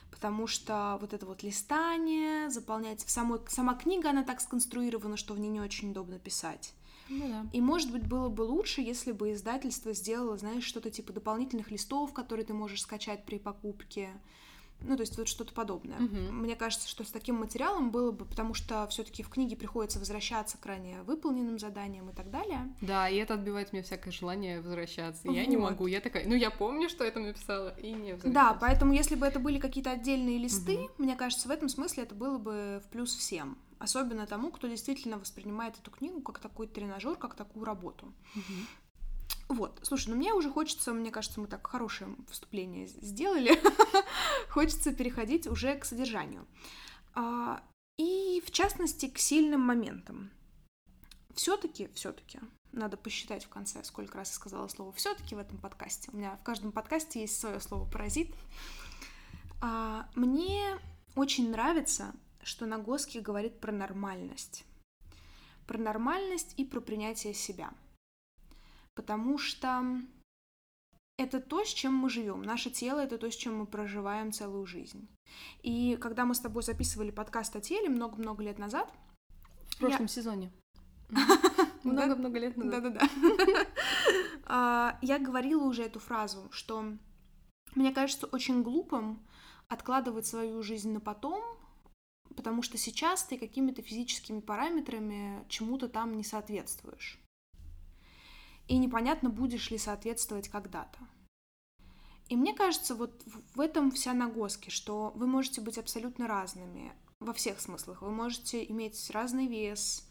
[0.09, 3.39] Потому что вот это вот листание, заполнять в самой...
[3.49, 6.73] Сама книга, она так сконструирована, что в ней не очень удобно писать.
[7.09, 7.45] Ну да.
[7.53, 12.13] И, может быть, было бы лучше, если бы издательство сделало, знаешь, что-то типа дополнительных листов,
[12.13, 14.09] которые ты можешь скачать при покупке.
[14.81, 15.97] Ну, то есть вот что-то подобное.
[15.99, 16.41] Мгм.
[16.41, 20.57] Мне кажется, что с таким материалом было бы, потому что все-таки в книге приходится возвращаться
[20.57, 22.71] к ранее выполненным заданиям и так далее.
[22.81, 25.29] Да, и это отбивает мне всякое желание возвращаться.
[25.29, 25.71] Я не Вот.
[25.71, 28.35] могу, я такая, ну я помню, что я там написала, и не возвращаюсь.
[28.35, 32.13] Да, поэтому если бы это были какие-то отдельные листы, мне кажется, в этом смысле это
[32.13, 33.57] было бы в плюс всем.
[33.79, 38.13] Особенно тому, кто действительно воспринимает эту книгу как такой тренажер, как такую работу.
[39.49, 43.57] Вот, слушай, ну мне уже хочется, мне кажется, мы так хорошее вступление сделали.
[44.49, 46.45] хочется переходить уже к содержанию.
[47.13, 47.63] А,
[47.97, 50.31] И в частности к сильным моментам.
[51.33, 52.39] Все-таки, все-таки,
[52.73, 56.09] надо посчитать в конце, сколько раз я сказала слово все-таки в этом подкасте.
[56.11, 58.29] У меня в каждом подкасте есть свое слово паразит.
[59.61, 60.77] А, Мне
[61.15, 64.65] очень нравится, что Нагоский говорит про нормальность.
[65.65, 67.71] Про нормальность и про принятие себя
[68.97, 69.85] потому что
[71.17, 72.41] это то, с чем мы живем.
[72.41, 75.07] Наше тело это то, с чем мы проживаем целую жизнь.
[75.61, 78.91] И когда мы с тобой записывали подкаст о теле много-много лет назад,
[79.69, 80.51] В прошлом сезоне.
[81.83, 82.83] Много-много лет назад.
[82.83, 83.07] да-да-да,
[84.45, 86.97] а, я говорила уже эту фразу, что
[87.75, 89.25] мне кажется очень глупым
[89.67, 91.43] откладывать свою жизнь на потом,
[92.37, 97.19] потому что сейчас ты какими-то физическими параметрами чему-то там не соответствуешь.
[98.67, 100.99] и непонятно, будешь ли соответствовать когда-то.
[102.27, 103.23] И мне кажется, вот
[103.55, 108.01] в этом вся нагоски, что вы можете быть абсолютно разными во всех смыслах.
[108.01, 110.09] Вы можете иметь разный вес,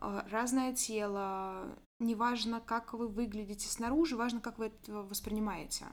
[0.00, 5.86] э, разное тело, неважно, как вы выглядите снаружи, важно, как вы это воспринимаете.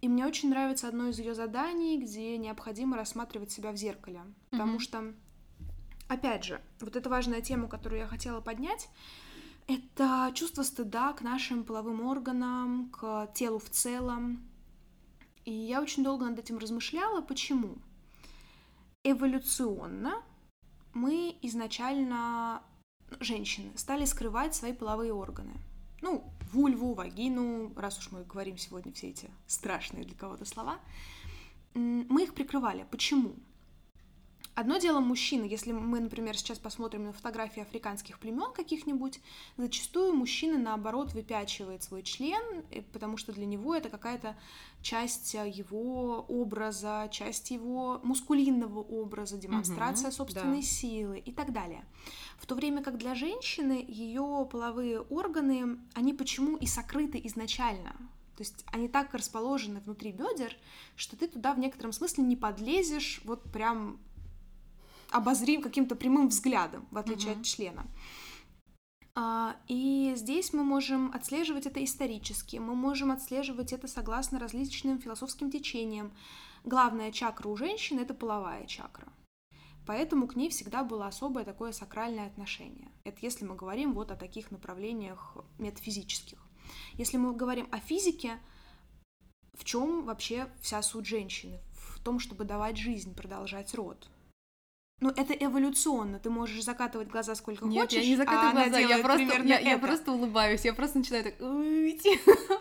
[0.00, 4.18] И мне очень нравится одно из ее заданий, где необходимо рассматривать себя в зеркале.
[4.18, 4.50] Mm-hmm.
[4.50, 5.14] Потому что,
[6.08, 8.88] опять же, вот эта важная тема, которую я хотела поднять,
[9.66, 14.46] это чувство стыда к нашим половым органам, к телу в целом.
[15.44, 17.20] И я очень долго над этим размышляла.
[17.20, 17.78] Почему?
[19.02, 20.22] Эволюционно
[20.96, 22.62] мы изначально,
[23.20, 25.52] женщины, стали скрывать свои половые органы.
[26.00, 30.78] Ну, вульву, вагину, раз уж мы говорим сегодня все эти страшные для кого-то слова,
[31.74, 32.86] мы их прикрывали.
[32.90, 33.34] Почему?
[34.56, 39.20] Одно дело мужчины, если мы, например, сейчас посмотрим на фотографии африканских племен каких-нибудь,
[39.58, 42.40] зачастую мужчина, наоборот, выпячивает свой член,
[42.70, 44.34] э, потому что для него это какая-то
[44.80, 50.66] часть э, его образа, часть его мускулинного образа, демонстрация угу, собственной да.
[50.66, 51.84] силы и так далее.
[52.38, 57.94] В то время как для женщины ее половые органы, они почему и сокрыты изначально.
[58.36, 60.56] То есть они так расположены внутри бедер,
[60.94, 63.98] что ты туда в некотором смысле не подлезешь вот прям
[65.10, 67.40] обозрим каким-то прямым взглядом, в отличие uh-huh.
[67.40, 67.86] от члена.
[69.18, 75.50] А, и здесь мы можем отслеживать это исторически, мы можем отслеживать это согласно различным философским
[75.50, 76.12] течениям.
[76.64, 79.08] Главная чакра у женщины— это половая чакра.
[79.86, 82.90] Поэтому к ней всегда было особое такое сакральное отношение.
[83.04, 86.38] Это если мы говорим вот о таких направлениях метафизических.
[86.94, 88.38] Если мы говорим о физике,
[89.54, 91.60] в чем вообще вся суть женщины?
[91.72, 94.10] В том, чтобы давать жизнь, продолжать род.
[94.98, 96.18] Ну, это эволюционно.
[96.18, 98.02] Ты можешь закатывать глаза сколько Нет, хочешь.
[98.02, 101.34] Я не закатываю а глаза, я просто, я, я просто улыбаюсь, я просто начинаю так.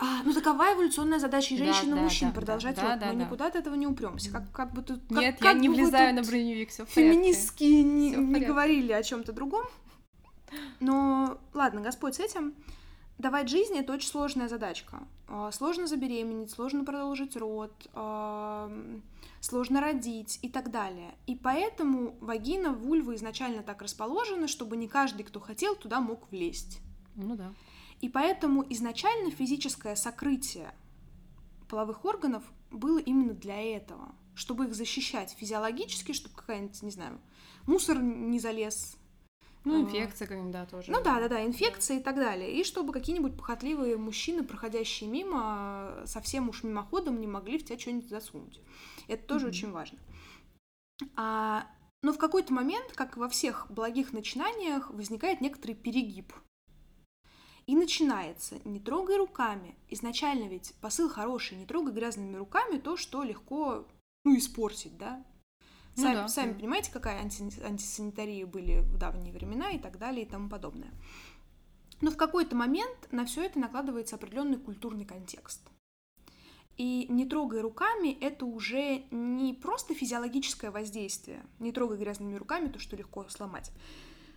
[0.02, 3.00] А, ну такова эволюционная задача и женщин, да, и мужчин да, продолжать да, род.
[3.00, 3.26] Да, Мы да.
[3.26, 4.32] никуда от этого не упремся.
[4.32, 5.00] Как, как бы тут.
[5.08, 9.32] Как, Нет, как я не влезаю на броневик, все Феминистские не, не говорили о чем-то
[9.32, 9.66] другом.
[10.82, 12.54] Но ладно, Господь с этим.
[13.18, 15.08] Давать жизнь это очень сложная задачка.
[15.28, 17.72] А, сложно забеременеть, сложно продолжить род
[19.46, 21.16] сложно родить и так далее.
[21.28, 26.80] И поэтому вагина, вульва изначально так расположены, чтобы не каждый, кто хотел, туда мог влезть.
[27.16, 27.54] Ну да.
[28.02, 30.74] И поэтому изначально физическое сокрытие
[31.70, 37.22] половых органов было именно для этого, чтобы их защищать физиологически, чтобы какая-нибудь, не знаю,
[37.68, 38.98] мусор не залез,
[39.66, 40.92] ну, инфекция какая-нибудь, да, тоже.
[40.92, 42.54] Ну да, да, да, инфекция и так далее.
[42.54, 48.10] И чтобы какие-нибудь похотливые мужчины, проходящие мимо, совсем уж мимоходом не могли в тебя что-нибудь
[48.10, 48.62] засунуть.
[49.08, 49.50] Это тоже mm-hmm.
[49.50, 50.00] очень важно.
[51.16, 51.68] А,
[52.04, 56.32] но в какой-то момент, как во всех благих начинаниях, возникает некоторый перегиб.
[57.66, 59.76] И начинается «не трогай руками».
[59.90, 63.88] Изначально ведь посыл хороший, не трогай грязными руками то, что легко,
[64.24, 65.26] ну, испортить, да?
[65.98, 70.26] Ну, сами, да, сами понимаете, какая анти, антисанитария были в давние времена и так далее
[70.26, 70.92] и тому подобное.
[72.02, 75.62] Но в какой-то момент на все это накладывается определенный культурный контекст.
[76.78, 82.80] И не трогай руками это уже не просто физиологическое воздействие, не трогай грязными руками то,
[82.80, 83.72] что легко сломать,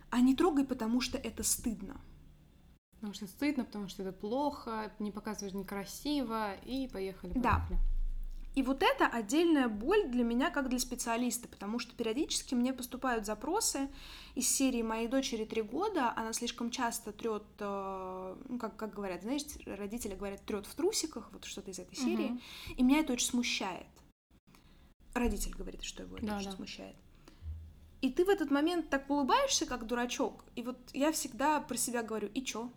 [0.09, 1.99] а не трогай, потому что это стыдно.
[2.95, 7.33] Потому что стыдно, потому что это плохо, не показываешь некрасиво, и поехали.
[7.33, 7.33] поехали.
[7.33, 7.65] Да.
[8.55, 13.25] И вот это отдельная боль для меня как для специалиста, потому что периодически мне поступают
[13.25, 13.89] запросы
[14.35, 19.21] из серии «Моей дочери три года, она слишком часто трет, э, ну, как, как говорят,
[19.21, 22.39] знаешь, родители говорят, трет в трусиках, вот что-то из этой серии, угу.
[22.75, 23.87] и меня это очень смущает.
[25.13, 26.55] Родитель говорит, что его это да, очень да.
[26.55, 26.95] смущает.
[28.01, 32.01] И ты в этот момент так улыбаешься, как дурачок, и вот я всегда про себя
[32.01, 32.71] говорю, и чё?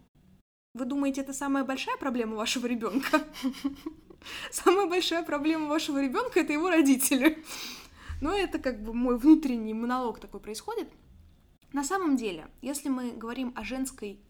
[0.74, 3.22] Вы думаете, это самая большая проблема вашего ребенка?
[4.50, 7.44] Самая большая проблема вашего ребенка это его родители.
[8.22, 10.88] Но это как бы мой внутренний монолог такой происходит.
[11.72, 14.20] На самом деле, если мы говорим о женской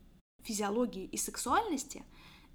[0.43, 2.05] физиологии и сексуальности,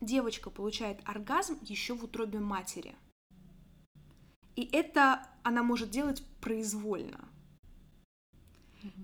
[0.02, 2.96] девочка получает оргазм еще в утробе матери.
[4.56, 7.30] И это она может делать произвольно.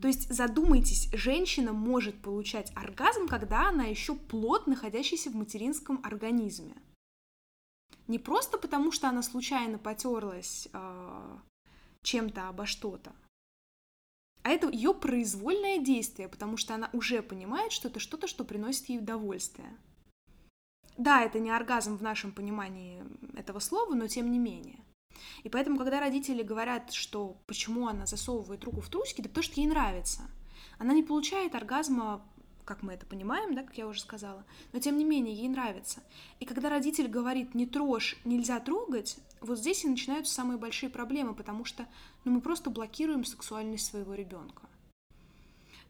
[0.01, 6.75] То есть задумайтесь, женщина может получать оргазм, когда она еще плод, находящийся в материнском организме.
[8.07, 11.37] Не просто потому, что она случайно потерлась э,
[12.01, 13.13] чем-то обо что-то,
[14.43, 18.89] а это ее произвольное действие, потому что она уже понимает, что это что-то, что приносит
[18.89, 19.77] ей удовольствие.
[20.97, 23.03] Да, это не оргазм в нашем понимании
[23.35, 24.79] этого слова, но тем не менее.
[25.43, 29.61] И поэтому, когда родители говорят, что почему она засовывает руку в трусики, да потому что
[29.61, 30.21] ей нравится.
[30.79, 32.23] Она не получает оргазма
[32.65, 36.01] как мы это понимаем, да, как я уже сказала, но тем не менее ей нравится.
[36.39, 41.33] И когда родитель говорит «не трожь, нельзя трогать», вот здесь и начинаются самые большие проблемы,
[41.33, 41.85] потому что
[42.23, 44.63] ну, мы просто блокируем сексуальность своего ребенка.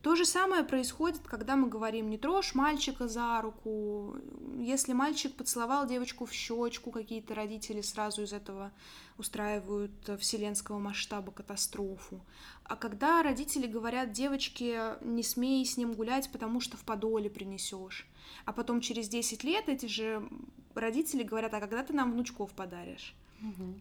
[0.03, 4.17] То же самое происходит, когда мы говорим «не трожь мальчика за руку».
[4.59, 8.73] Если мальчик поцеловал девочку в щечку, какие-то родители сразу из этого
[9.17, 12.19] устраивают вселенского масштаба катастрофу.
[12.65, 18.05] А когда родители говорят девочке «не смей с ним гулять, потому что в подоле принесешь»,
[18.43, 20.27] а потом через 10 лет эти же
[20.75, 23.15] родители говорят «а когда ты нам внучков подаришь?»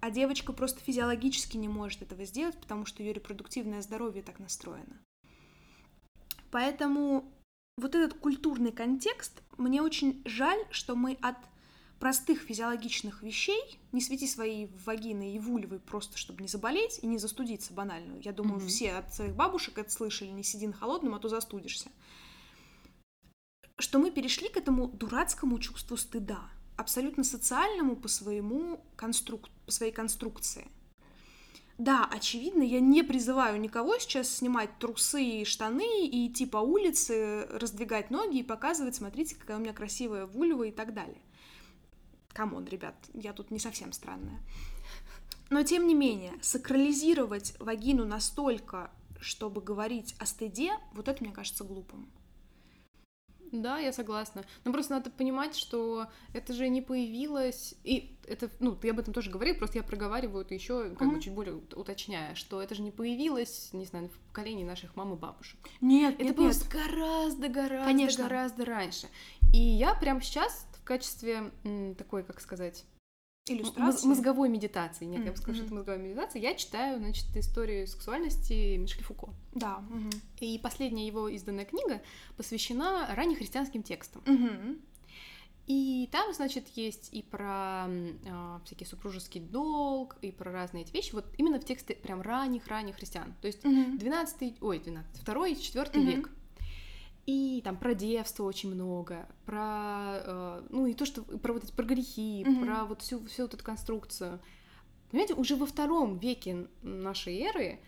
[0.00, 5.00] А девочка просто физиологически не может этого сделать, потому что ее репродуктивное здоровье так настроено.
[6.53, 7.33] Поэтому
[7.79, 11.37] вот этот культурный контекст, мне очень жаль, что мы от
[11.99, 17.17] простых физиологичных вещей, не свети свои вагины и вульвы просто, чтобы не заболеть и не
[17.17, 18.21] застудиться банально.
[18.21, 18.69] Я думаю, Мгм.
[18.69, 21.91] все от своих бабушек это слышали, не сиди на холодном, а то застудишься.
[23.79, 26.43] Что мы перешли к этому дурацкому чувству стыда,
[26.77, 29.49] абсолютно социальному по своему конструк...
[29.65, 30.69] по своей конструкции.
[31.83, 37.49] Да, очевидно, я не призываю никого сейчас снимать трусы и штаны и идти по улице,
[37.51, 41.21] раздвигать ноги и показывать, смотрите, какая у меня красивая вульва и так далее.
[42.35, 44.38] Come on, ребят, я тут не совсем странная.
[45.51, 51.64] Но тем не менее, сакрализировать вагину настолько, чтобы говорить о стыде, вот это мне кажется
[51.64, 52.09] глупым.
[53.53, 54.45] Да, я согласна.
[54.65, 59.12] Но просто надо понимать, что это же не появилось, и это, ну, ты об этом
[59.12, 61.21] тоже говорил, просто я проговариваю это еще, как бы Мгм.
[61.21, 65.12] чуть более ут- уточняя, что это же не появилось, не знаю, в поколении наших мам
[65.12, 65.59] и бабушек.
[65.81, 66.67] Нет, Это нет, было нет.
[66.71, 68.25] гораздо, гораздо, Конечно.
[68.25, 69.09] гораздо раньше.
[69.53, 72.85] И я прямо сейчас в качестве м, такой, как сказать,
[73.48, 74.09] м- Иллюстрация.
[74.09, 77.87] мозговой медитации, нет, я Мгм, бы сказала, что это мозговая медитация, я читаю, значит, историю
[77.87, 79.31] сексуальности Мишель Фуко.
[79.55, 79.78] Да.
[79.81, 80.11] мгм.
[80.40, 82.00] И последняя его изданная книга
[82.37, 84.22] посвящена раннехристианским текстам.
[84.26, 84.78] Мгм.
[85.68, 91.12] И там, значит, есть и про а, всякий супружеский долг, и про разные эти вещи.
[91.14, 93.33] Вот именно в тексте прям ранних-ранних христиан.
[93.40, 93.96] То есть Мгм.
[93.98, 96.11] 12 ой, 12 второй, четвертый Мгм.
[96.11, 96.31] век.
[97.26, 101.72] И там про девство очень много, про, э, ну и то, что про вот эти,
[101.72, 102.66] про грехи, Мгм.
[102.66, 104.40] про вот всю, всю вот эту конструкцию.
[105.11, 107.78] Понимаете, уже во втором веке нашей эры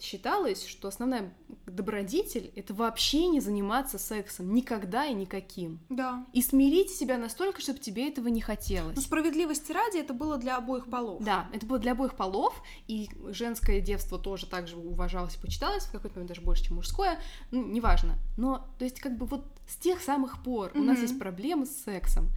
[0.00, 1.32] считалось, что основная
[1.66, 5.80] добродетель— это вообще не заниматься сексом никогда и никаким.
[5.88, 6.26] Да.
[6.32, 8.96] И смирить себя настолько, чтобы тебе этого не хотелось.
[8.96, 11.22] Но справедливости ради это было для обоих полов.
[11.22, 15.92] Да, это было для обоих полов, и женское девство тоже также уважалось и почиталось, в
[15.92, 18.18] какой-то момент даже больше, чем мужское, ну, неважно.
[18.36, 21.84] Но, то есть, как бы вот с тех самых пор у нас есть проблемы с
[21.84, 22.28] сексом.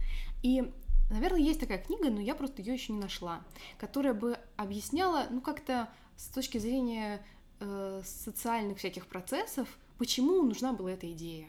[0.42, 0.70] И,
[1.10, 3.42] наверное, есть такая книга, но я просто ее еще не нашла,
[3.78, 7.24] которая бы объясняла, ну, как-то с точки зрения
[7.66, 11.46] э, социальных всяких процессов, почему нужна была эта идея.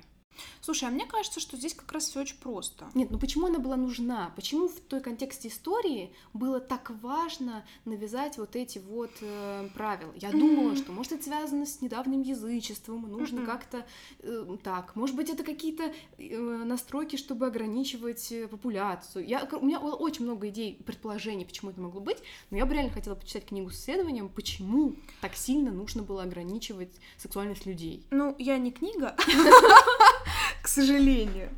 [0.61, 2.89] Слушай, а мне кажется, что здесь как раз все очень просто.
[2.93, 4.31] Нет, ну почему она была нужна?
[4.35, 10.13] Почему в той контексте истории было так важно навязать вот эти вот э, правила?
[10.15, 10.39] Я Мгм.
[10.39, 13.45] думала, что может это связано с недавним язычеством, и нужно Мгм.
[13.51, 13.85] как-то
[14.19, 14.95] э, так.
[14.95, 19.25] Может быть, это какие-то э, настройки, чтобы ограничивать э, популяцию.
[19.27, 22.17] Я, у меня было очень много идей, предположений, почему это могло быть,
[22.51, 26.91] но я бы реально хотела почитать книгу с исследованием, почему так сильно нужно было ограничивать
[27.17, 28.05] сексуальность людей.
[28.11, 29.15] Ну, я не книга,
[30.61, 31.49] к сожалению.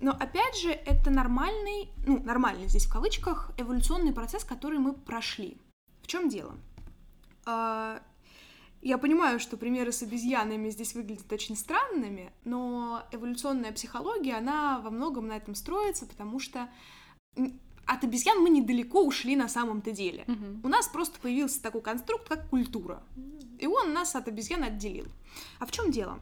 [0.00, 5.56] Но опять же, это нормальный, ну, нормальный здесь в кавычках, эволюционный процесс, который мы прошли.
[6.02, 6.54] В чем дело?
[7.46, 8.00] А,
[8.82, 14.90] Я понимаю, что примеры с обезьянами здесь выглядят очень странными, но эволюционная психология, она во
[14.90, 16.68] многом на этом строится, потому что
[17.86, 20.24] от обезьян мы недалеко ушли на самом-то деле.
[20.62, 23.02] У нас просто появился такой конструкт, как культура.
[23.58, 25.06] И он нас от обезьян отделил.
[25.58, 26.20] А в чем дело?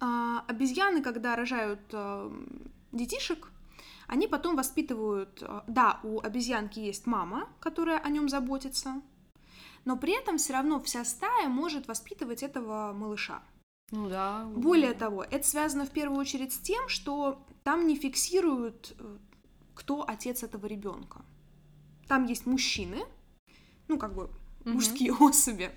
[0.00, 2.32] А, обезьяны, когда рожают а,
[2.92, 3.50] детишек,
[4.06, 5.42] они потом воспитывают...
[5.42, 9.02] а, Да, у обезьянки есть мама, которая о нем заботится,
[9.84, 13.42] но при этом все равно вся стая может воспитывать этого малыша.
[13.90, 14.44] Ну да.
[14.44, 19.16] Более того, это связано в первую очередь с тем, что там не фиксируют, э,
[19.74, 21.24] кто отец этого ребенка.
[22.06, 22.98] Там есть мужчины,
[23.88, 24.30] ну как бы
[24.64, 24.74] Мгм.
[24.74, 25.70] мужские особи,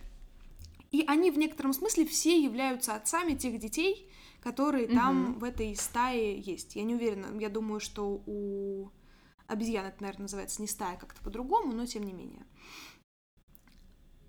[0.91, 4.09] и они в некотором смысле все являются отцами тех детей,
[4.41, 5.39] которые там Мгм.
[5.39, 6.75] в этой стае есть.
[6.75, 8.91] Я не уверена, я думаю, что у
[9.47, 12.45] обезьян это, наверное, называется не стая, как-то по-другому, но тем не менее.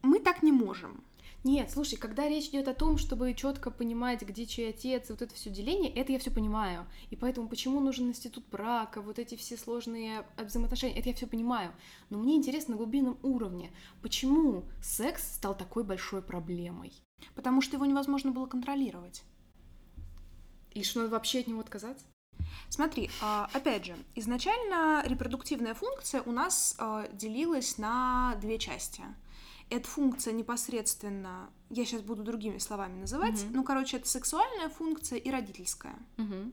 [0.03, 1.05] Мы так не можем.
[1.44, 5.22] Нет, слушай, когда речь идет о том, чтобы четко понимать, где чей отец, и вот
[5.22, 6.87] это все деление, это я все понимаю.
[7.11, 11.72] И поэтому почему нужен институт брака, вот эти все сложные взаимоотношения, это я все понимаю.
[12.11, 16.92] Но мне интересно на глубинном уровне, почему секс стал такой большой проблемой?
[17.35, 19.24] Потому что его невозможно было контролировать.
[20.74, 22.07] И что надо вообще от него отказаться?
[22.68, 29.02] Смотри, а, опять же, изначально репродуктивная функция у нас а, делилась на две части.
[29.73, 33.53] Это функция непосредственно, я сейчас буду другими словами называть, Мгм.
[33.55, 35.99] ну, короче, это сексуальная функция и родительская.
[36.19, 36.53] Мгм.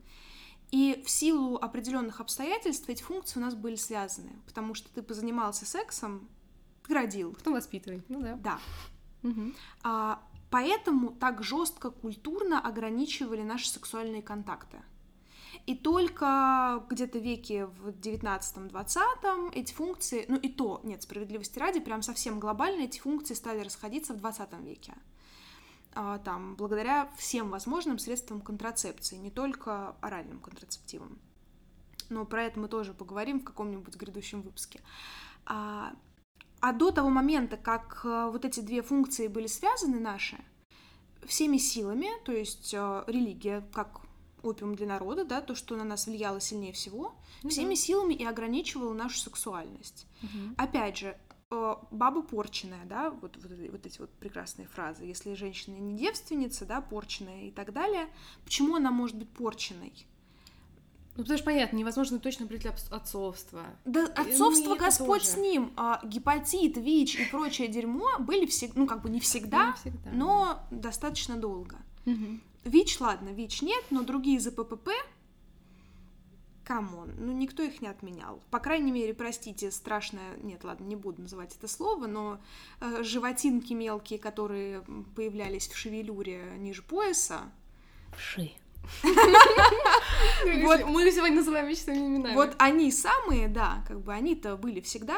[0.72, 5.66] И в силу определенных обстоятельств эти функции у нас были связаны, потому что ты позанимался
[5.66, 6.30] сексом,
[6.88, 7.34] ты родил.
[7.34, 8.04] Потом воспитывай.
[8.08, 8.36] Ну да.
[8.36, 8.60] Да.
[9.24, 9.54] Мгм.
[9.84, 14.78] А, поэтому так жестко культурно ограничивали наши сексуальные контакты.
[15.66, 22.02] И только где-то веке в 19-20 эти функции, ну и то, нет, справедливости ради, прям
[22.02, 24.94] совсем глобально эти функции стали расходиться в 20 веке.
[25.94, 31.20] А, там, благодаря всем возможным средствам контрацепции, не только оральным контрацептивам.
[32.10, 34.82] Но про это мы тоже поговорим в каком-нибудь грядущем выпуске.
[35.46, 35.94] А,
[36.62, 40.38] а до того момента, как э, вот эти две функции были связаны наши,
[41.26, 44.02] всеми силами, то есть э, религия как
[44.44, 47.76] опиум для народа, да, то, что на нас влияло сильнее всего, Ну всеми да.
[47.76, 50.06] силами и ограничивало нашу сексуальность.
[50.22, 50.56] Мгм.
[50.58, 51.18] Опять же,
[51.52, 55.04] э, баба порченная, да, вот, вот, эти- вот эти вот прекрасные фразы.
[55.04, 58.08] Если женщина не девственница, да, порченная и так далее,
[58.46, 59.94] почему она может быть порченной?
[61.16, 63.64] Ну, потому что понятно, невозможно точно определить отц- отцовство.
[63.84, 65.34] Да, ну и отцовство это Господь тоже.
[65.34, 69.68] с ним, а, гепатит, ВИЧ и прочее дерьмо были всегда, ну как бы не всегда,
[69.68, 70.10] Не всегда.
[70.14, 71.76] но достаточно долго.
[72.06, 72.42] Мгм.
[72.64, 74.90] ВИЧ, ладно, ВИЧ нет, но другие ЗППП,
[76.64, 78.44] come on, ну никто их не отменял.
[78.52, 82.40] По крайней мере, простите, страшное, нет, ладно, не буду называть это слово, но
[82.80, 84.84] э, животинки мелкие, которые
[85.16, 87.52] появлялись в шевелюре ниже пояса,
[88.16, 88.52] Вши.
[90.64, 90.86] Вот.
[90.86, 92.34] Мы сегодня называем вещи своими именами.
[92.34, 95.18] вот они самые, да, как бы они-то были всегда.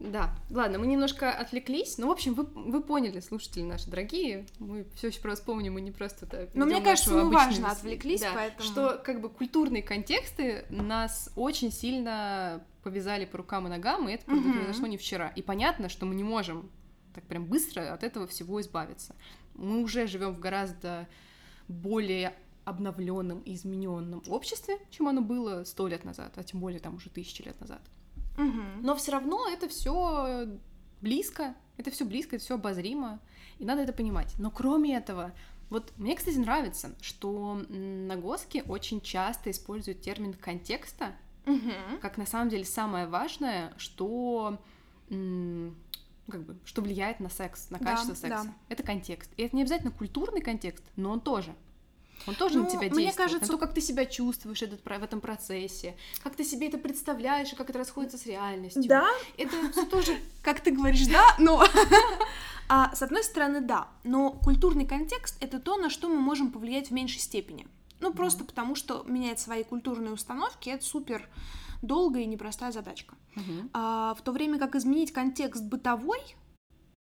[0.00, 4.86] Да, ладно, мы немножко отвлеклись, но, в общем, вы, вы поняли, слушатели наши дорогие, мы
[4.94, 7.68] все еще про вас помним, мы не просто так Но мне ведём кажется, мы важно
[7.68, 13.66] с- отвлеклись, да, поэтому- Что, как бы, культурные контексты нас очень сильно повязали по рукам
[13.66, 14.54] и ногам, и это Мгм.
[14.54, 15.28] произошло не вчера.
[15.36, 16.70] И понятно, что мы не можем
[17.14, 19.14] так прям быстро от этого всего избавиться.
[19.54, 21.08] Мы уже живем в гораздо
[21.68, 22.32] более
[22.64, 27.10] обновленном и измененном обществе, чем оно было сто лет назад, а тем более там уже
[27.10, 27.82] тысячи лет назад.
[28.44, 28.82] Мгм.
[28.82, 30.46] Но все равно это все
[31.00, 33.20] близко, это все близко, это все обозримо,
[33.58, 34.34] и надо это понимать.
[34.38, 35.32] Но кроме этого,
[35.68, 41.12] вот мне, кстати, нравится, что на Госке очень часто используют термин контекста,
[41.46, 41.98] Мгм.
[42.00, 44.58] как на самом деле самое важное, что
[45.08, 48.44] как бы, что влияет на секс, на Да, качество секса.
[48.44, 48.54] да.
[48.68, 49.32] Это контекст.
[49.36, 51.54] И это не обязательно культурный контекст, но он тоже.
[52.26, 54.84] Он тоже на Ну, тебя мне действует, кажется- на то, как ты себя чувствуешь этот,
[54.84, 58.84] в этом процессе, как ты себе это представляешь и как это расходится с реальностью.
[58.86, 59.06] Да,
[59.36, 61.64] Это все тоже как ты говоришь, да, но...
[62.72, 66.90] А, с одной стороны, да, но культурный контекст— это то, на что мы можем повлиять
[66.90, 67.66] в меньшей степени.
[67.98, 71.28] Ну, просто потому, что менять свои культурные установки— это супер
[71.82, 73.16] долгая и непростая задачка.
[73.72, 76.20] А, в то время как изменить контекст бытовой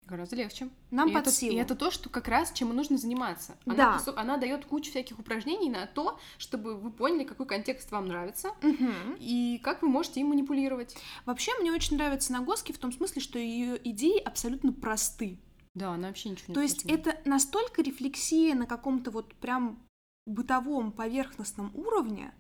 [0.08, 0.70] гораздо легче.
[0.90, 1.54] нам и, под это, силу.
[1.54, 3.58] и это то, что как раз чем и нужно заниматься.
[3.66, 4.14] Она, Да.
[4.16, 9.18] она дает кучу всяких упражнений на то, чтобы вы поняли, какой контекст вам нравится Мгм.
[9.20, 10.96] и как вы можете им манипулировать.
[11.26, 15.40] Вообще, мне очень нравится Нагоски в том смысле, что ее идеи абсолютно просты.
[15.76, 19.80] Да, она вообще ничего не То есть это настолько рефлексия на каком-то вот прям
[20.26, 22.34] бытовом поверхностном уровне,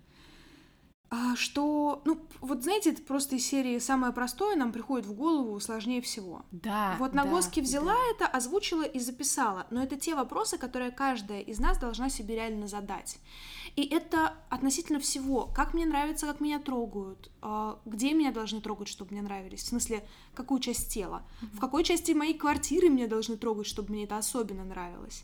[1.35, 6.01] что, ну, вот знаете, это просто из серии «Самое простое нам приходит в голову сложнее
[6.01, 6.45] всего».
[6.51, 6.97] Да.
[6.99, 8.11] Вот да, Нагоски взяла да.
[8.11, 12.67] это, озвучила и записала, но это те вопросы, которые каждая из нас должна себе реально
[12.67, 13.19] задать.
[13.77, 15.45] И это относительно всего.
[15.45, 19.67] Как мне нравится, как меня трогают, а, где меня должны трогать, чтобы мне нравились, в
[19.67, 24.17] смысле, какую часть тела, в какой части моей квартиры меня должны трогать, чтобы мне это
[24.17, 25.23] особенно нравилось.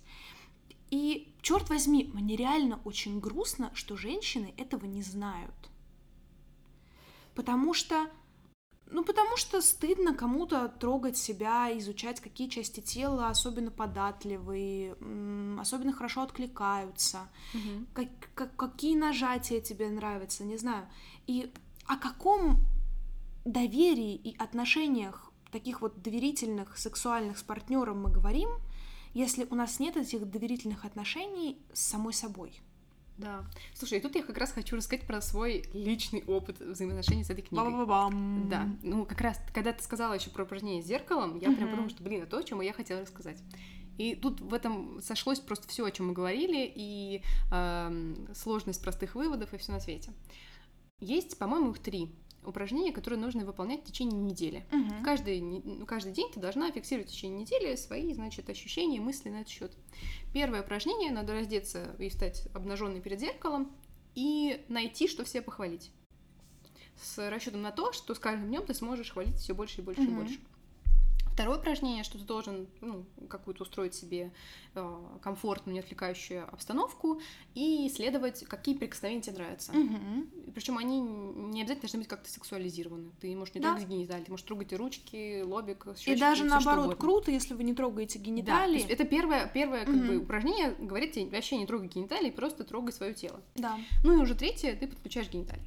[0.92, 5.63] И, черт возьми, мне реально очень грустно, что женщины этого не знают.
[7.36, 8.08] Потому что
[8.92, 14.96] ну, потому что стыдно кому-то трогать себя, изучать, какие части тела особенно податливые,
[15.60, 17.88] особенно хорошо откликаются, Мгм.
[17.94, 20.88] как, как- какие нажатия тебе нравятся, не знаю.
[21.26, 21.52] И
[21.88, 22.60] о каком
[23.46, 28.50] доверии и отношениях таких вот доверительных, сексуальных с партнером мы говорим,
[29.16, 32.62] если у нас нет этих доверительных отношений с самой собой.
[33.18, 33.46] Да.
[33.76, 37.42] Слушай, и тут я как раз хочу рассказать про свой личный опыт взаимоотношений с этой
[37.44, 37.72] книгой.
[37.72, 38.50] Ба-ба-бам.
[38.50, 41.70] Да, ну как раз, когда ты сказала еще про упражнение с зеркалом, я прям Мгм.
[41.70, 43.38] подумала, что, блин, это то, о чем я хотела рассказать.
[43.98, 49.14] И тут в этом сошлось просто все, о чем мы говорили, и эм, сложность простых
[49.14, 50.12] выводов, и все на свете.
[51.00, 52.10] Есть, по-моему, их три.
[52.46, 54.66] Упражнения, которые нужно выполнять в течение недели.
[54.72, 55.04] Мгм.
[55.04, 59.30] Каждый, ну, каждый день ты должна фиксировать в течение недели свои, значит, ощущения и мысли
[59.30, 59.72] на этот счет.
[60.34, 63.72] Первое упражнение надо раздеться и стать обнаженной перед зеркалом
[64.16, 65.92] и найти, что все похвалить.
[67.02, 70.02] С расчетом на то, что с каждым днем ты сможешь хвалить все больше и больше
[70.02, 70.16] и Мгм.
[70.16, 70.40] больше.
[71.34, 74.32] Второе упражнение, что ты должен ну, какую-то устроить себе
[74.76, 77.20] э, комфортную, не отвлекающую обстановку
[77.56, 79.74] и исследовать, какие прикосновения тебе нравятся.
[79.74, 80.30] Мгм.
[80.54, 83.10] Причем они не обязательно должны быть как-то сексуализированы.
[83.20, 83.72] Ты можешь не Да.
[83.72, 87.56] трогать гениталии, ты можешь трогать и ручки, лобик, И щёчки, даже что наоборот, круто, если
[87.56, 88.76] вы не трогаете Да, гениталии.
[88.76, 90.22] есть это первое, первое как бы, Мгм.
[90.24, 93.42] упражнение говорит тебе вообще не трогай гениталии, просто трогай свое тело.
[93.56, 93.80] Да.
[94.04, 95.64] Ну и уже третье, ты подключаешь гениталии.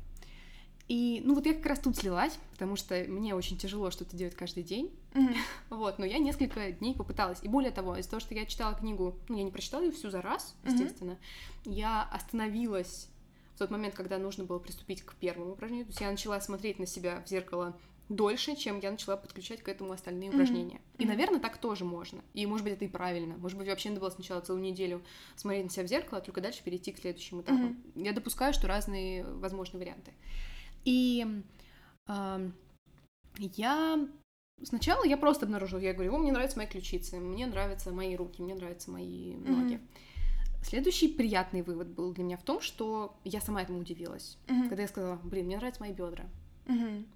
[0.89, 4.37] И, ну вот я как раз тут слилась, потому что мне очень тяжело что-то делать
[4.37, 4.91] каждый день.
[5.15, 5.35] Мгм.
[5.71, 7.39] Вот, но я несколько дней попыталась.
[7.43, 10.11] И более того, из-за того, что я читала книгу, ну, я не прочитала ее всю
[10.11, 11.19] за раз, естественно,
[11.65, 13.09] я остановилась
[13.55, 15.87] в тот момент, когда нужно было приступить к первому упражнению.
[15.87, 17.77] То есть я начала смотреть на себя в зеркало
[18.09, 20.39] дольше, чем я начала подключать к этому остальные Мгм.
[20.39, 20.81] упражнения.
[20.99, 22.23] И, наверное, так тоже можно.
[22.35, 23.37] И, может быть, это и правильно.
[23.39, 25.03] Может быть, вообще надо было сначала целую неделю
[25.35, 27.75] смотреть на себя в зеркало, а только дальше перейти к следующему этапу.
[27.97, 30.13] Я допускаю, что разные возможны варианты.
[30.87, 31.27] И
[32.07, 32.55] ам,
[33.39, 33.99] я
[34.63, 38.41] сначала я просто обнаружила, я говорю, о, мне нравятся мои ключицы, мне нравятся мои руки,
[38.41, 39.81] мне нравятся мои ноги.
[40.63, 44.39] Следующий приятный вывод был для меня в том, что я сама этому удивилась.
[44.49, 44.69] Мгм.
[44.69, 46.25] Когда я сказала, блин, мне нравятся мои бедра.
[46.67, 47.07] Мгм.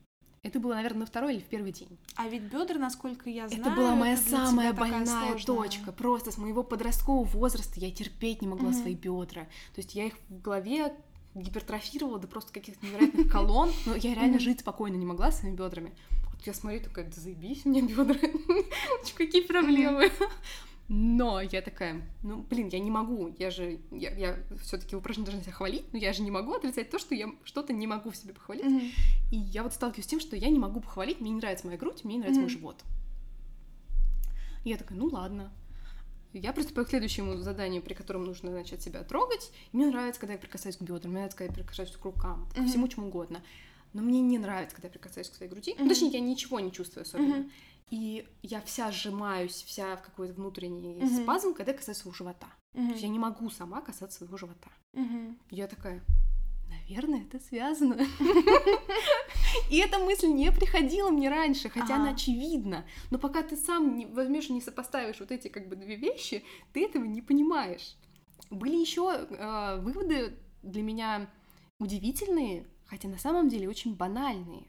[0.43, 1.99] Это было, наверное, на второй или в первый день.
[2.17, 5.45] А ведь бедра, насколько я знаю, это была моя для самая больная сложная.
[5.45, 5.93] точка.
[5.93, 8.81] Просто с моего подросткового возраста я терпеть не могла Мгм.
[8.81, 9.43] свои бедра.
[9.75, 10.95] То есть я их в голове
[11.35, 13.71] гипертрофировала до просто каких-то невероятных колонн.
[13.87, 15.93] Но я реально жить спокойно не могла своими бедрами.
[16.33, 18.17] Вот я смотрю, такая, да заебись у меня бедра.
[19.17, 20.11] Какие проблемы.
[20.93, 25.45] Но я такая, ну, блин, я не могу, я же, я, я все-таки упражнение должна
[25.45, 28.17] себя хвалить, но я же не могу отрицать то, что я что-то не могу в
[28.17, 28.65] себе похвалить.
[28.65, 28.91] Мгм.
[29.31, 31.79] И я вот сталкиваюсь с тем, что я не могу похвалить, мне не нравится моя
[31.79, 32.59] грудь, мне не нравится мой Мгм.
[32.59, 32.85] живот.
[34.65, 35.53] И я такая, ну ладно.
[36.33, 39.51] Я приступаю к следующему заданию, при котором нужно, значит, себя трогать.
[39.73, 42.49] И мне нравится, когда я прикасаюсь к бедрам, мне нравится, когда я прикасаюсь к рукам,
[42.55, 42.69] ко Мгм.
[42.69, 43.43] всему чему угодно.
[43.93, 45.75] Но мне не нравится, когда я прикасаюсь к своей груди.
[45.77, 45.89] Ну, Мгм.
[45.89, 47.37] точнее, я ничего не чувствую особенно.
[47.37, 47.51] Мгм.
[47.91, 51.25] И я вся сжимаюсь, вся в какой-то внутренний Мгм.
[51.25, 52.47] спазм, когда я касаюсь своего живота.
[52.73, 52.91] То Мгм.
[52.91, 54.71] есть я не могу сама касаться своего живота.
[54.95, 56.01] И Я такая,
[56.69, 57.97] наверное, это связано.
[59.71, 62.85] И эта мысль не приходила мне раньше, хотя она очевидна.
[63.11, 66.45] Но пока ты сам не возьмешь и не сопоставишь вот эти как бы две вещи,
[66.73, 67.97] ты этого не понимаешь.
[68.51, 69.27] Были еще
[69.81, 71.31] выводы для меня
[71.79, 74.67] удивительные, хотя на самом деле очень банальные,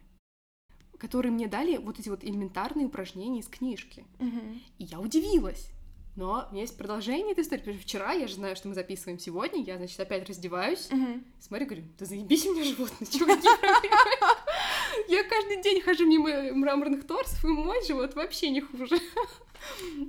[0.97, 4.05] которые мне дали вот эти вот элементарные упражнения из книжки.
[4.19, 4.61] Мгм.
[4.77, 5.71] И я удивилась.
[6.16, 7.78] Но у меня есть продолжение этой истории.
[7.78, 11.26] Вчера, я же знаю, что мы записываем сегодня, я, значит, опять раздеваюсь, Мгм.
[11.39, 13.41] смотрю, говорю, да заебись у меня животное, проблемы?
[15.07, 18.97] Я каждый день хожу мимо мраморных торсов, и мой живот вообще не хуже.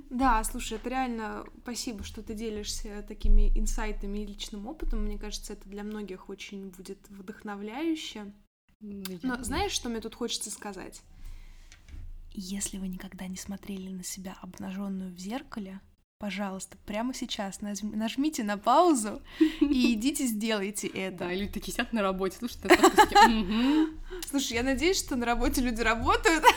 [0.09, 5.05] Да, слушай, это реально спасибо, что ты делишься такими инсайтами и личным опытом.
[5.05, 8.33] Мне кажется, это для многих очень будет вдохновляюще.
[8.81, 11.01] Но знаешь, что мне тут хочется сказать?
[12.33, 15.79] Если вы никогда не смотрели на себя обнаженную в зеркале,
[16.23, 19.21] пожалуйста, прямо сейчас нажм- нажмите на паузу
[19.59, 21.17] и идите сделайте это.
[21.25, 22.37] Да, люди такие сидят на работе,
[23.27, 23.99] «Мгм».
[24.29, 26.45] Слушай, я надеюсь, что на работе люди работают.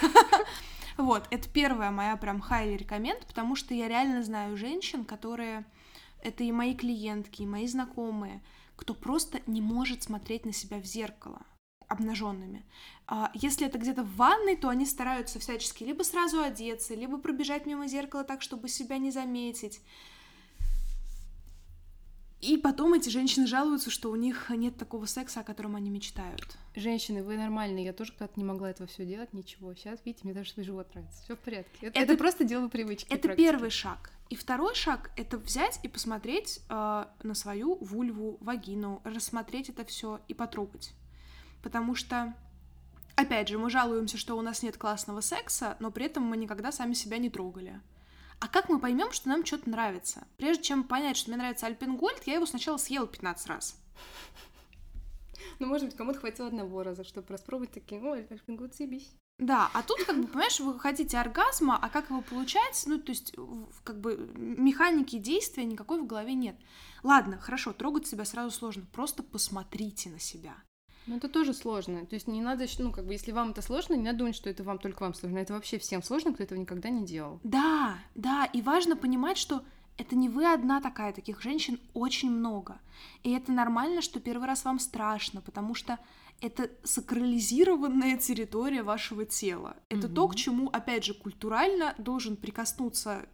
[0.98, 5.66] Вот, это первая моя прям highly рекоменд, потому что я реально знаю женщин, которые...
[6.22, 8.40] Это и мои клиентки, и мои знакомые,
[8.76, 11.42] кто просто не может смотреть на себя в зеркало
[11.88, 12.64] обнаженными.
[13.06, 17.66] А Если это где-то в ванной, то они стараются всячески либо сразу одеться, либо пробежать
[17.66, 19.80] мимо зеркала так, чтобы себя не заметить.
[22.42, 26.56] И потом эти женщины жалуются, что у них нет такого секса, о котором они мечтают.
[26.74, 29.74] Женщины, вы нормальные, я тоже когда-то не могла этого все делать, ничего.
[29.74, 31.70] Сейчас, видите, мне даже свой живот нравится, все в порядке.
[31.80, 33.08] Это, Это- это просто дело привычки.
[33.10, 33.44] Это практики.
[33.44, 34.12] первый шаг.
[34.28, 40.20] И второй шаг это взять и посмотреть э, на свою вульву, вагину, рассмотреть это все
[40.28, 40.92] и потрогать.
[41.66, 42.32] Потому что,
[43.16, 46.70] опять же, мы жалуемся, что у нас нет классного секса, но при этом мы никогда
[46.70, 47.80] сами себя не трогали.
[48.38, 50.28] А как мы поймем, что нам что-то нравится?
[50.36, 53.80] Прежде чем понять, что мне нравится Альпенгольд, я его сначала съела 15 раз.
[55.58, 59.10] Ну, может быть, кому-то хватило одного раза, чтобы распробовать такие, ой, Альпингут, заебись.
[59.40, 63.10] Да, а тут, как бы, понимаешь, вы хотите оргазма, а как его получать, ну, то
[63.10, 63.34] есть,
[63.82, 66.54] как бы, механики действия никакой в голове нет.
[67.02, 70.54] Ладно, хорошо, трогать себя сразу сложно, просто посмотрите на себя.
[71.06, 72.04] Ну, это тоже сложно.
[72.06, 74.50] То есть не надо, ну, как бы, если вам это сложно, не надо думать, что
[74.50, 75.38] это вам только вам сложно.
[75.38, 77.40] Это вообще всем сложно, кто этого никогда не делал.
[77.44, 79.62] Да, да, и важно понимать, что
[79.98, 82.78] Это не вы одна такая, таких женщин очень много.
[83.22, 85.98] И это нормально, что первый раз вам страшно, потому что
[86.42, 89.76] это сакрализированная территория вашего тела.
[89.88, 90.14] Это mm-hmm.
[90.14, 93.26] то, к чему, опять же, культурально должен прикоснуться,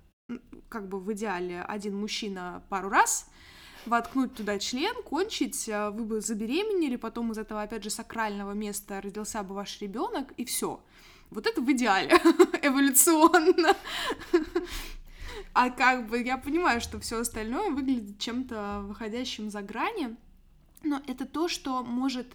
[0.69, 3.29] как бы в идеале, один мужчина пару раз,
[3.87, 9.01] воткнуть туда член, кончить, а вы бы забеременели, потом из этого, опять же, сакрального места
[9.01, 10.83] родился бы ваш ребенок, и все.
[11.31, 12.11] Вот это в идеале,
[12.63, 13.75] эволюционно.
[15.55, 20.17] А как бы я понимаю, что все остальное выглядит чем-то выходящим за грани,
[20.83, 22.27] но это то, что может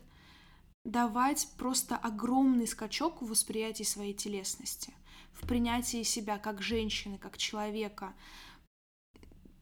[0.83, 4.93] давать просто огромный скачок в восприятии своей телесности,
[5.33, 8.13] в принятии себя как женщины, как человека.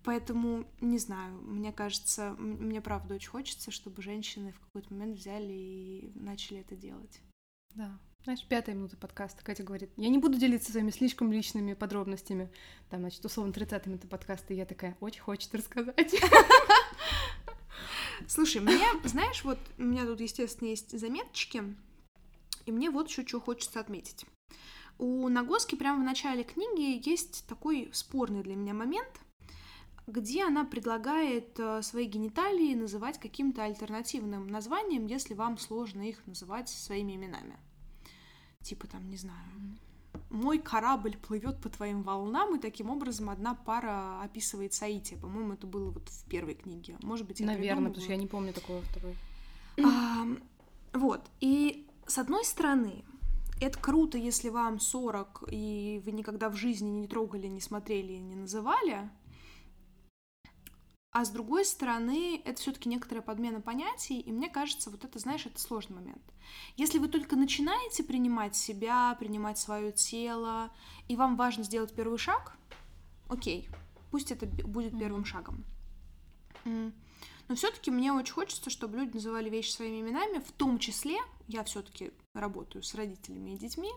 [0.06, 5.52] Поэтому, не знаю, мне кажется, мне правда очень хочется, чтобы женщины в какой-то момент взяли
[5.52, 7.20] и начали это делать.
[7.74, 9.44] Да, знаешь, пятая минута подкаста.
[9.44, 12.52] Катя говорит, я не буду делиться своими слишком личными подробностями.
[12.92, 16.16] Там, значит, условно, 30 минута подкаста, и я такая, очень хочет рассказать.
[18.28, 21.64] Слушай, мне, знаешь, вот у меня тут, естественно, есть заметочки,
[22.68, 24.26] и мне вот еще что хочется отметить.
[25.00, 29.20] У Нагоски прямо в начале книги есть такой спорный для меня момент,
[30.08, 36.70] где она предлагает э, свои гениталии называть каким-то альтернативным названием, если вам сложно их называть
[36.70, 37.58] своими именами
[38.66, 39.46] типа там, не знаю,
[40.30, 45.16] мой корабль плывет по твоим волнам, и таким образом одна пара описывает Саити.
[45.16, 46.98] По-моему, это было вот в первой книге.
[47.02, 49.16] Может быть, Наверное, потому что я не помню такого второй.
[49.84, 50.26] А,
[50.94, 51.22] вот.
[51.42, 53.06] И с одной стороны,
[53.62, 58.36] это круто, если вам 40, и вы никогда в жизни не трогали, не смотрели, не
[58.36, 59.10] называли.
[61.16, 65.46] А с другой стороны, это все-таки некоторая подмена понятий, и мне кажется, вот это, знаешь,
[65.46, 66.22] это сложный момент.
[66.76, 70.74] Если вы только начинаете принимать себя, принимать свое тело,
[71.08, 72.58] и вам важно сделать первый шаг,
[73.30, 73.70] окей,
[74.12, 75.64] пусть это будет первым шагом.
[76.66, 81.16] Но все-таки мне очень хочется, чтобы люди называли вещи своими именами, в том числе,
[81.48, 83.94] я все-таки работаю с родителями и детьми,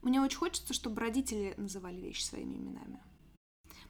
[0.00, 3.02] мне очень хочется, чтобы родители называли вещи своими именами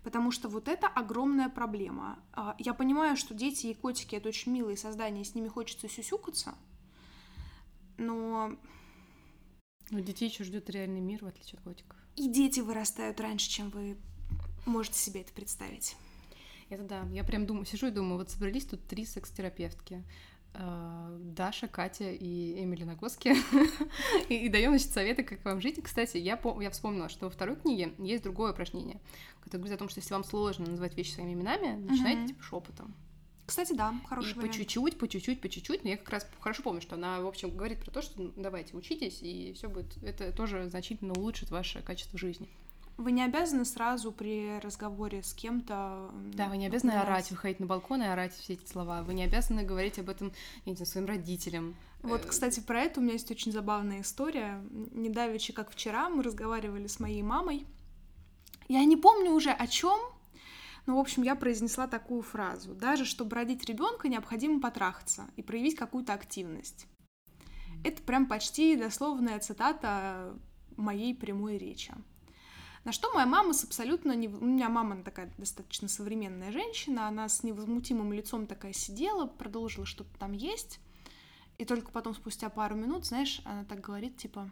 [0.04, 2.18] потому что вот это огромная проблема.
[2.32, 6.54] А, я понимаю, что дети и котики— это очень милые создания, с ними хочется сюсюкаться,
[7.96, 8.56] но...
[9.90, 11.98] Но детей еще ждет реальный мир, в отличие от котиков.
[12.16, 13.98] И дети вырастают раньше, чем вы
[14.64, 15.96] можете себе это представить.
[16.70, 17.02] Это да.
[17.12, 20.02] Я прям думаю, сижу и думаю, вот собрались тут три секс-терапевтки.
[20.54, 23.34] Э, Даша, Катя и Эмили Нагоски.
[24.28, 25.82] и даем, значит, советы, как вам жить.
[25.82, 29.00] Кстати, я, я вспомнила, что во второй книге есть другое упражнение,
[29.40, 32.94] которое говорит о том, что если вам сложно называть вещи своими именами, начинайте типа шепотом.
[33.46, 35.84] Кстати, да, хороший И по чуть-чуть, по чуть-чуть, по чуть-чуть.
[35.84, 38.32] Но я как раз хорошо помню, что она, в общем, говорит про то, что ну,
[38.36, 40.02] давайте учитесь, и все будет.
[40.02, 42.48] Это тоже значительно улучшит ваше качество жизни.
[42.96, 46.10] Вы не обязаны сразу при разговоре с кем-то...
[46.32, 47.08] Да, вы не обязаны говорить.
[47.08, 49.02] орать, выходить на балкон и орать все эти слова.
[49.02, 50.32] Вы не обязаны говорить об этом,
[50.64, 51.74] не знаю, своим родителям.
[52.02, 54.62] Вот, э, кстати, про это у меня есть очень забавная история.
[54.92, 57.66] Недавеча, как вчера, мы разговаривали с моей мамой.
[58.68, 59.98] Я не помню уже о чем,
[60.86, 62.74] но, в общем, я произнесла такую фразу.
[62.74, 66.86] Даже чтобы родить ребенка, необходимо потрахаться и проявить какую-то активность.
[67.82, 70.38] Это прям почти дословная цитата
[70.76, 71.92] моей прямой речи.
[72.84, 74.12] На что моя мама с абсолютно...
[74.12, 74.28] Не...
[74.28, 80.10] У меня мама такая достаточно современная женщина, она с невозмутимым лицом такая сидела, продолжила что-то
[80.18, 80.80] там есть,
[81.56, 84.50] и только потом, спустя пару минут, знаешь, она так говорит, типа,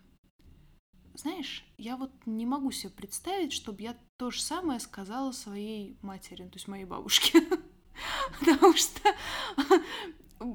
[1.15, 6.45] знаешь, я вот не могу себе представить, чтобы я то же самое сказала своей матери,
[6.45, 7.43] то есть моей бабушке.
[8.41, 9.01] Потому что,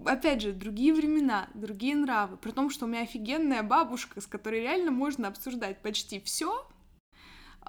[0.06, 2.38] опять же, другие времена, другие нравы.
[2.38, 6.68] При том, что у меня офигенная бабушка, с которой реально можно обсуждать почти все,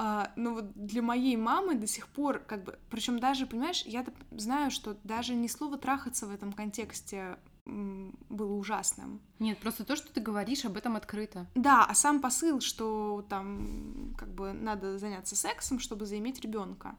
[0.01, 4.07] а, но вот для моей мамы до сих пор, как бы, причем даже, понимаешь, я
[4.31, 7.37] знаю, что даже не слово трахаться в этом контексте
[7.67, 9.21] было ужасным.
[9.41, 11.49] Нет, просто то, что ты говоришь об этом открыто.
[11.57, 16.97] Да, а сам посыл, что там как бы надо заняться сексом, чтобы заиметь ребенка.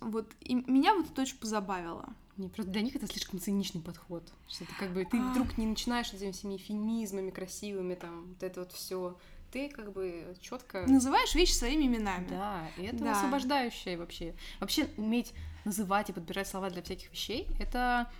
[0.00, 2.08] Вот и меня вот это очень позабавило.
[2.38, 4.32] Не, просто для них это слишком циничный подход.
[4.48, 5.30] Что ты как бы ты а...
[5.30, 9.18] вдруг не начинаешь этими всеми эфемизмами красивыми, там, вот это вот все
[9.50, 12.26] ты как бы четко называешь вещи своими именами.
[12.28, 13.12] Да, и это да.
[13.12, 14.34] освобождающее вообще.
[14.60, 15.32] Вообще уметь
[15.64, 18.10] называть и подбирать слова для всяких вещей, это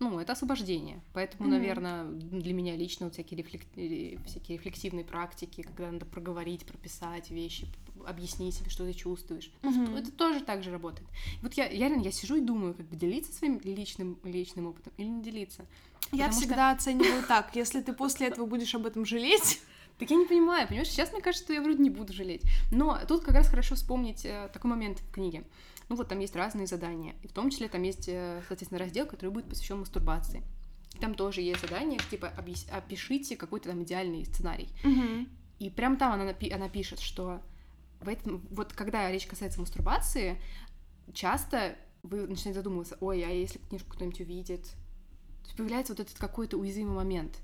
[0.00, 1.02] ну, это освобождение.
[1.12, 1.52] Поэтому, mm-hmm.
[1.52, 3.62] наверное, для меня лично вот всякие, рефлек...
[4.26, 7.66] всякие рефлексивные практики, когда надо проговорить, прописать вещи,
[8.06, 9.52] объяснить себе, что ты чувствуешь.
[9.60, 9.98] Mm-hmm.
[9.98, 11.06] Это тоже так же работает.
[11.42, 14.94] Вот я, я реально, я сижу и думаю, как бы делиться своим личным, личным опытом
[14.96, 15.66] или не делиться.
[16.12, 16.78] Я всегда что...
[16.78, 19.60] оцениваю так, если ты после этого будешь об этом жалеть,
[20.00, 22.42] так я не понимаю, понимаешь, сейчас мне кажется, что я вроде не буду жалеть.
[22.72, 25.44] Но тут как раз хорошо вспомнить э, такой момент в книге.
[25.90, 27.14] Ну вот там есть разные задания.
[27.22, 30.42] И в том числе там есть, э, соответственно, раздел, который будет посвящен мастурбации.
[31.00, 32.32] Там тоже есть задание, типа
[32.72, 34.70] опишите какой-то там идеальный сценарий.
[34.82, 35.28] Мгм.
[35.58, 37.42] И прям там она, напи- она пишет, что
[38.00, 40.40] в этом, вот когда речь касается мастурбации,
[41.12, 44.62] часто вы начинаете задумываться, ой, а если книжку кто-нибудь увидит?
[44.62, 47.38] То есть появляется вот этот какой-то уязвимый момент.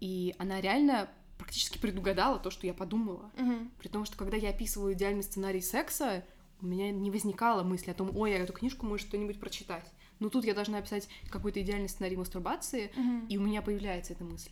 [0.00, 1.08] И она реально
[1.38, 3.30] практически предугадала то, что я подумала.
[3.36, 3.70] Мгм.
[3.78, 6.24] При том, что когда я описываю идеальный сценарий секса,
[6.60, 9.90] у меня не возникало мысли о том, ой, а эту книжку может кто-нибудь прочитать.
[10.20, 13.26] Но тут я должна описать какой-то идеальный сценарий мастурбации, Мгм.
[13.26, 14.50] и у меня появляется эта мысль.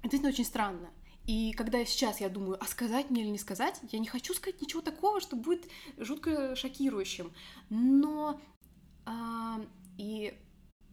[0.00, 0.90] Это действительно очень странно.
[1.26, 4.60] И когда сейчас я думаю, а сказать мне или не сказать, я не хочу сказать
[4.60, 7.30] ничего такого, что будет жутко шокирующим.
[7.70, 8.40] Но
[9.04, 9.60] а,
[9.98, 10.34] и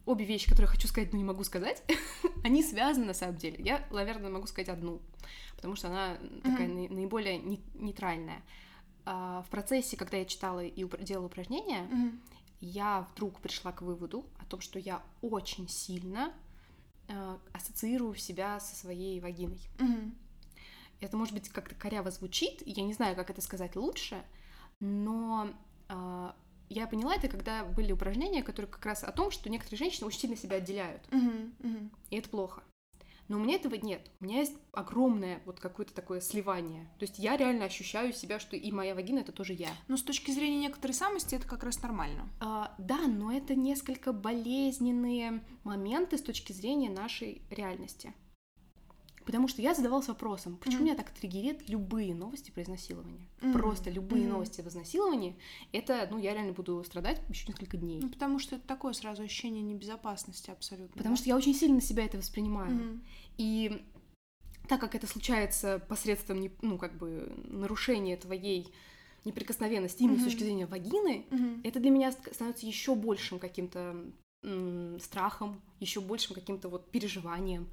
[0.06, 1.82] обе вещи, которые я хочу сказать, но не могу сказать,
[2.44, 3.62] они связаны на самом деле.
[3.64, 5.00] Я, наверное, могу сказать одну,
[5.56, 8.42] потому что она такая наи- наиболее не- нейтральная.
[9.04, 12.20] А, в процессе, когда я читала и делала упражнения, Мгм.
[12.60, 16.32] я вдруг пришла к выводу о том, что я очень сильно
[17.12, 19.58] э, ассоциирую себя со своей вагиной.
[19.80, 20.14] Мгм.
[21.00, 24.22] Это, может быть, как-то коряво звучит, я не знаю, как это сказать лучше,
[24.78, 25.48] но
[25.88, 26.36] а,
[26.70, 30.20] я поняла это, когда были упражнения, которые как раз о том, что некоторые женщины очень
[30.20, 31.54] сильно себя отделяют, Мгм.
[31.58, 31.90] Мгм.
[32.10, 32.62] и это плохо.
[33.28, 34.10] Но у меня этого нет.
[34.20, 36.90] У меня есть огромное вот какое-то такое сливание.
[36.98, 39.68] То есть я реально ощущаю себя, что и моя вагина— это тоже я.
[39.86, 42.28] Но с точки зрения некоторой самости это как раз нормально.
[42.40, 48.12] А, да, но это несколько болезненные моменты с точки зрения нашей реальности.
[49.30, 50.84] Потому что я задавалась вопросом, почему Мгм.
[50.86, 53.28] меня так триггерит любые новости про изнасилование?
[53.40, 53.52] Мгм.
[53.52, 54.32] Просто любые Мгм.
[54.32, 55.36] новости об изнасиловании,
[55.70, 58.00] это, ну, я реально буду страдать еще несколько дней.
[58.02, 60.96] Ну, потому что это такое сразу ощущение небезопасности абсолютно.
[60.96, 61.20] Потому да?
[61.20, 62.72] что я очень сильно себя это воспринимаю.
[62.74, 63.02] Мгм.
[63.38, 63.84] И
[64.66, 68.66] так как это случается посредством, ну, как бы, нарушения твоей
[69.24, 70.22] неприкосновенности именно Мгм.
[70.22, 71.60] с точки зрения вагины, Мгм.
[71.62, 73.94] это для меня ст- становится еще большим каким-то
[74.98, 77.68] страхом, еще большим каким-то вот переживанием.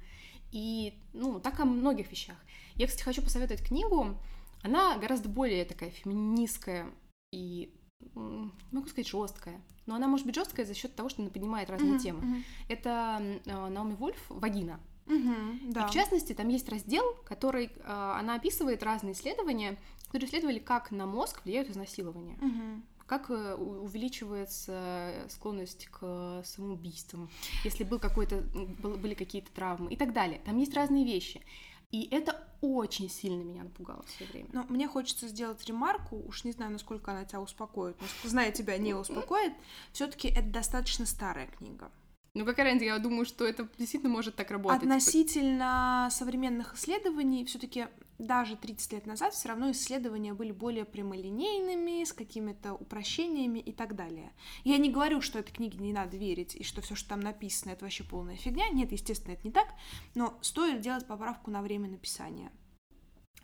[0.52, 2.36] И, ну, так о многих вещах.
[2.74, 4.18] Я, кстати, хочу посоветовать книгу.
[4.62, 6.86] Она гораздо более такая феминистская
[7.32, 7.74] и,
[8.14, 9.60] могу сказать, жесткая.
[9.86, 12.00] Но она может быть жесткая за счет того, что она поднимает разные Мгм.
[12.02, 12.20] темы.
[12.20, 12.44] Мгм.
[12.68, 14.80] Это э, Наоми Вольф «Вагина».
[15.06, 15.72] Мгм.
[15.72, 15.86] Да.
[15.86, 20.90] И в частности, там есть раздел, который э, она описывает разные исследования, которые исследовали, как
[20.90, 22.84] на мозг влияют изнасилования Мгм.
[23.08, 27.30] Как э, увеличивается склонность к самоубийствам,
[27.64, 30.40] если был какой-то, были какие-то травмы и так далее.
[30.44, 31.42] Там есть разные вещи.
[31.90, 34.48] И это очень сильно меня напугало в свое время.
[34.52, 38.76] Но мне хочется сделать ремарку, уж не знаю, насколько она тебя успокоит, но зная тебя,
[38.76, 39.54] не успокоит.
[39.92, 41.90] Все-таки это достаточно старая книга.
[42.34, 44.82] Ну, какая разница, я думаю, что это действительно может так работать.
[44.82, 47.86] Относительно современных исследований, все-таки
[48.18, 53.94] даже 30 лет назад все равно исследования были более прямолинейными, с какими-то упрощениями и так
[53.94, 54.32] далее.
[54.64, 57.70] Я не говорю, что этой книге не надо верить, и что все, что там написано,
[57.70, 58.68] это вообще полная фигня.
[58.70, 59.68] Нет, естественно, это не так,
[60.14, 62.50] но стоит делать поправку на время написания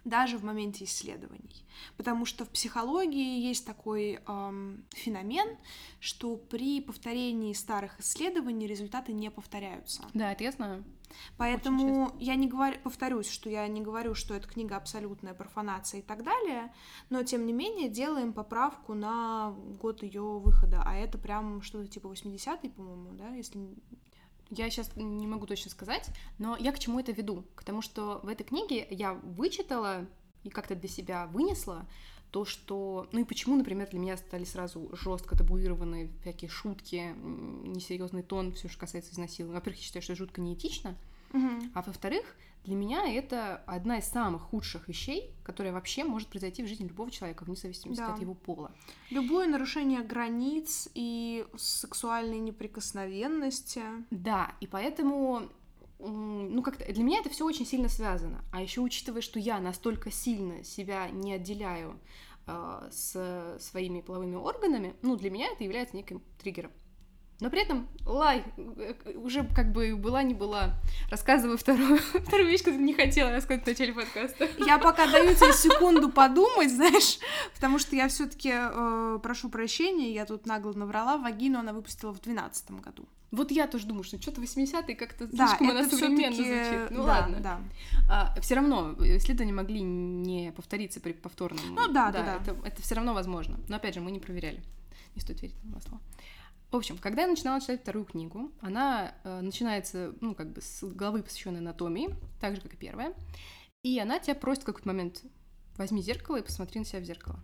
[0.05, 1.65] даже в моменте исследований.
[1.97, 5.57] Потому что в психологии есть такой эм, феномен,
[5.99, 10.05] что при повторении старых исследований результаты не повторяются.
[10.13, 10.85] Да, это я знаю.
[11.37, 16.03] Поэтому я не говорю, повторюсь, что я не говорю, что эта книга абсолютная профанация и
[16.03, 16.73] так далее,
[17.11, 22.09] но тем не менее делаем поправку на год ее выхода, а это прям что-то типа
[22.09, 23.69] 80-й, по-моему, да, если...
[24.51, 26.09] Я сейчас не могу точно сказать,
[26.39, 27.45] но я к чему это веду?
[27.55, 30.07] К тому, что в этой книге я вычитала
[30.45, 31.87] и как-то для себя вынесла
[32.35, 33.07] то, что...
[33.13, 38.69] Ну и почему, например, для меня стали сразу жестко табуированы всякие шутки, несерьезный тон, все,
[38.69, 39.55] что касается изнасилования.
[39.55, 40.97] Во-первых, я считаю, что это жутко неэтично,
[41.33, 42.25] а во-вторых,
[42.65, 47.09] для меня это одна из самых худших вещей, которая вообще может произойти в жизни любого
[47.13, 48.15] человека, вне зависимости Да.
[48.15, 48.73] от его пола.
[49.11, 53.83] Любое нарушение границ и сексуальной неприкосновенности.
[54.11, 55.51] Да, и поэтому,
[56.09, 58.45] ну как-то для меня это все очень сильно связано.
[58.53, 61.99] А еще учитывая, что я настолько сильно себя не отделяю
[62.47, 66.73] э, с своими половыми органами, ну для меня это является неким триггером.
[67.41, 70.75] Но при этом лай э, уже как бы была не была.
[71.11, 74.49] Рассказываю вторую, вторую вещь, которую не хотела рассказать в начале подкаста.
[74.65, 77.19] Я пока даю тебе секунду подумать, знаешь,
[77.55, 78.53] потому что я все-таки
[79.21, 81.19] прошу прощения, я тут нагло наврала.
[81.19, 83.09] Вагину она выпустила в 2012 году.
[83.35, 86.91] Вот я тоже думаю, что что-то 80-е как-то Да, слишком она современно звучит.
[86.91, 87.41] Ну да, ладно.
[88.09, 88.35] Да.
[88.41, 91.75] все равно исследования могли не повториться при повторном.
[91.75, 92.37] Ну да, да, да.
[92.37, 93.59] Это, это все равно возможно.
[93.69, 94.63] Но опять же, мы не проверяли.
[95.15, 96.01] Не стоит верить на слово.
[96.71, 100.83] В общем, когда я начинала читать вторую книгу, она э, начинается, ну, как бы с
[100.83, 103.15] главы, посвященной анатомии, так же, как и первая.
[103.85, 105.23] И она тебя просит в какой-то момент,
[105.77, 107.39] возьми зеркало и посмотри на себя в зеркало.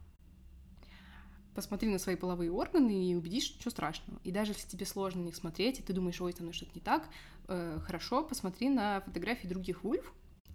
[1.55, 4.21] Посмотри на свои половые органы и убедись, что ничего страшного.
[4.25, 6.73] И даже если тебе сложно на них смотреть, и ты думаешь, ой, со мной что-то
[6.75, 7.09] не так,
[7.49, 10.13] э, хорошо, посмотри на фотографии других вульв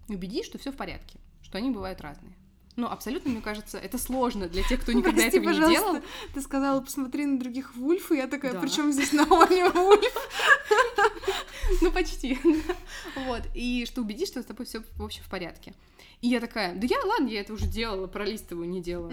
[0.08, 2.36] и убедись, что все в порядке, что они бывают разные.
[2.78, 6.02] Ну, абсолютно, мне кажется, это сложно для тех, кто никогда Прости, этого не делал.
[6.34, 8.60] Ты сказала, посмотри на других вульф, и я такая, Да.
[8.60, 10.14] причем здесь Наоми Вульф?
[11.82, 12.38] Ну, почти.
[13.28, 13.44] Вот.
[13.56, 15.74] И что убедись, что с тобой все в общем в порядке.
[16.22, 19.12] И я такая, да я, ладно, я это уже делала, пролистываю, не делала.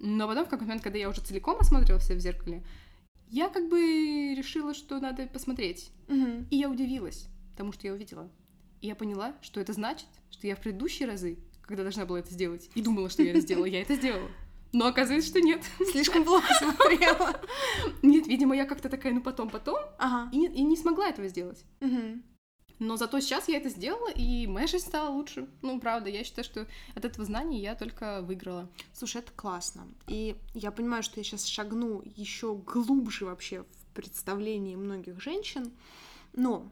[0.00, 2.62] Но потом, в какой-то момент, когда я уже целиком осмотрела себя в зеркале,
[3.28, 5.90] я как бы решила, что надо посмотреть.
[6.08, 6.46] Мгм.
[6.50, 7.26] И я удивилась
[7.56, 8.30] тому, что я увидела.
[8.80, 12.32] И я поняла, что это значит, что я в предыдущие разы, когда должна была это
[12.32, 14.28] сделать, и думала, что я это сделала, я это сделала.
[14.72, 15.62] Но оказывается, что нет.
[15.90, 17.40] Слишком плохо смотрела.
[18.02, 20.28] Нет, видимо, я как-то такая, ну потом, потом, Ага.
[20.32, 21.64] и не, и не смогла этого сделать.
[22.78, 25.48] Но зато сейчас я это сделала, и моя жизнь стала лучше.
[25.62, 28.68] Ну, правда, я считаю, что от этого знания я только выиграла.
[28.92, 29.88] Слушай, это классно.
[30.06, 35.72] И я понимаю, что я сейчас шагну еще глубже вообще в представлении многих женщин.
[36.34, 36.70] Но,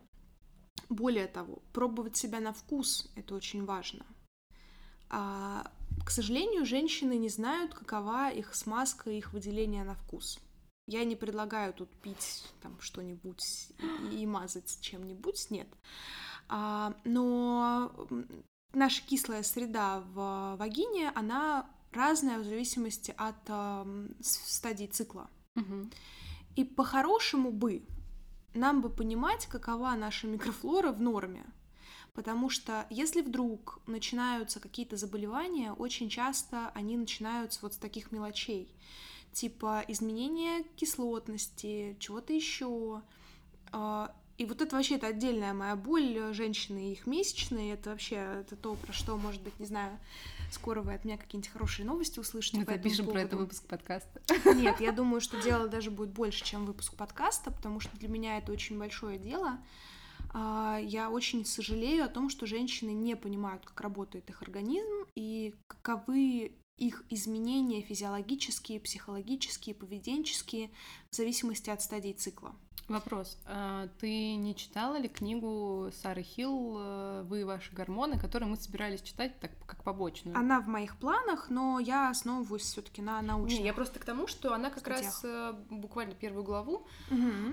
[0.91, 4.05] более того, пробовать себя на вкус— это очень важно.
[5.09, 5.71] А,
[6.05, 10.39] к сожалению, женщины не знают, какова их смазка их выделение на вкус.
[10.87, 13.73] Я не предлагаю тут пить там что-нибудь
[14.11, 15.69] и, и мазать чем-нибудь, нет.
[16.49, 17.91] А, но
[18.73, 25.31] наша кислая среда в вагине, она разная в зависимости от с- стадии цикла.
[25.55, 25.91] Мгм.
[26.57, 27.87] И по-хорошему бы
[28.53, 31.45] нам бы понимать, какова наша микрофлора в норме.
[32.13, 38.73] Потому что если вдруг начинаются какие-то заболевания, очень часто они начинаются вот с таких мелочей,
[39.35, 43.03] типа изменения кислотности, чего-то еще.
[44.37, 48.17] И вот это вообще это отдельная моя боль, э, женщины и их месячные, это вообще
[48.41, 49.97] это то, про что, может быть, не знаю,
[50.51, 52.59] скоро вы от меня какие-нибудь хорошие новости услышите.
[52.59, 54.21] Мы запишем про это выпуск подкаста.
[54.57, 58.39] Нет, я думаю, что дело даже будет больше, чем выпуск подкаста, потому что для меня
[58.39, 59.59] это очень большое дело.
[60.33, 65.55] А, Я очень сожалею о том, что женщины не понимают, как работает их организм и
[65.69, 70.71] каковы их изменения физиологические, психологические, поведенческие
[71.15, 72.53] в зависимости от стадий цикла.
[72.89, 73.39] Вопрос.
[73.47, 78.57] А ты не читала ли книгу Сары Хилл э, «Вы и ваши гормоны», которую мы
[78.57, 80.37] собирались читать так как побочную?
[80.37, 83.61] Она в моих планах, но я основываюсь все-таки на научных.
[83.61, 85.03] Не, я просто к тому, что она как статьях.
[85.03, 86.87] раз э, буквально первую главу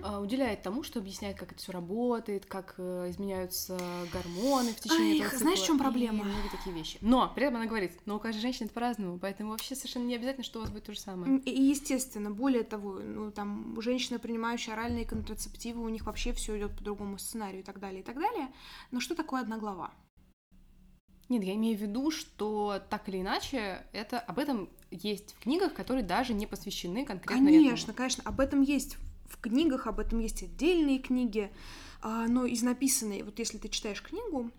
[0.04, 3.80] а, уделяет тому, что объясняет, как это все работает, как э, изменяются
[4.12, 5.40] гормоны в течение Ай, этого цикла.
[5.40, 6.24] знаешь, в чём и проблема?
[6.26, 6.98] многие такие вещи.
[7.00, 10.16] Но при этом она говорит, но у каждой женщины это по-разному, поэтому вообще совершенно не
[10.16, 11.40] обязательно, что у вас будет то же самое.
[11.40, 16.76] И, естественно, более того, ну, там, женщины, принимающие оральные контрацептивы, у них вообще все идет
[16.76, 18.52] по другому сценарию и так далее, и так далее.
[18.92, 19.92] Но что такое одна глава?
[21.30, 25.74] Нет, я имею в виду, что так или иначе, это об этом есть в книгах,
[25.74, 27.98] которые даже не посвящены конкретно Конечно, этому.
[27.98, 28.98] конечно, об этом есть
[29.30, 31.50] в книгах, об этом есть отдельные книги,
[32.02, 34.52] а, но из написанной, вот если ты читаешь книгу,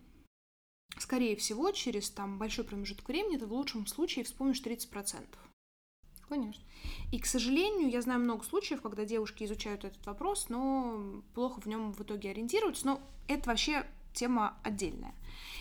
[0.99, 5.27] скорее всего, через там большой промежуток времени ты в лучшем случае вспомнишь 30%.
[6.29, 6.63] Конечно.
[7.11, 11.67] И, к сожалению, я знаю много случаев, когда девушки изучают этот вопрос, но плохо в
[11.67, 12.87] нем в итоге ориентируются.
[12.87, 15.15] Но это вообще тема отдельная.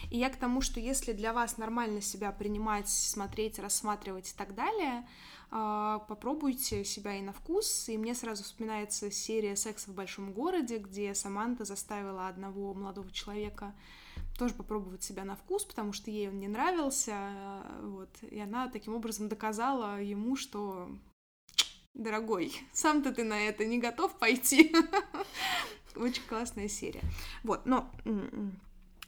[0.10, 4.56] И я к тому, что если для вас нормально себя принимать, смотреть, рассматривать и так
[4.56, 5.08] далее,
[5.52, 7.90] а, попробуйте себя и на вкус.
[7.90, 13.74] И мне сразу вспоминается серия «Секс в большом городе», где Саманта заставила одного молодого человека
[14.42, 18.68] тоже попробовать себя на вкус, потому что ей он не нравился, а, вот, и она
[18.70, 20.90] таким образом доказала ему, что
[21.94, 24.76] дорогой, сам-то ты на это не готов пойти.
[25.96, 27.02] Очень классная серия.
[27.44, 28.60] Вот, но м-м.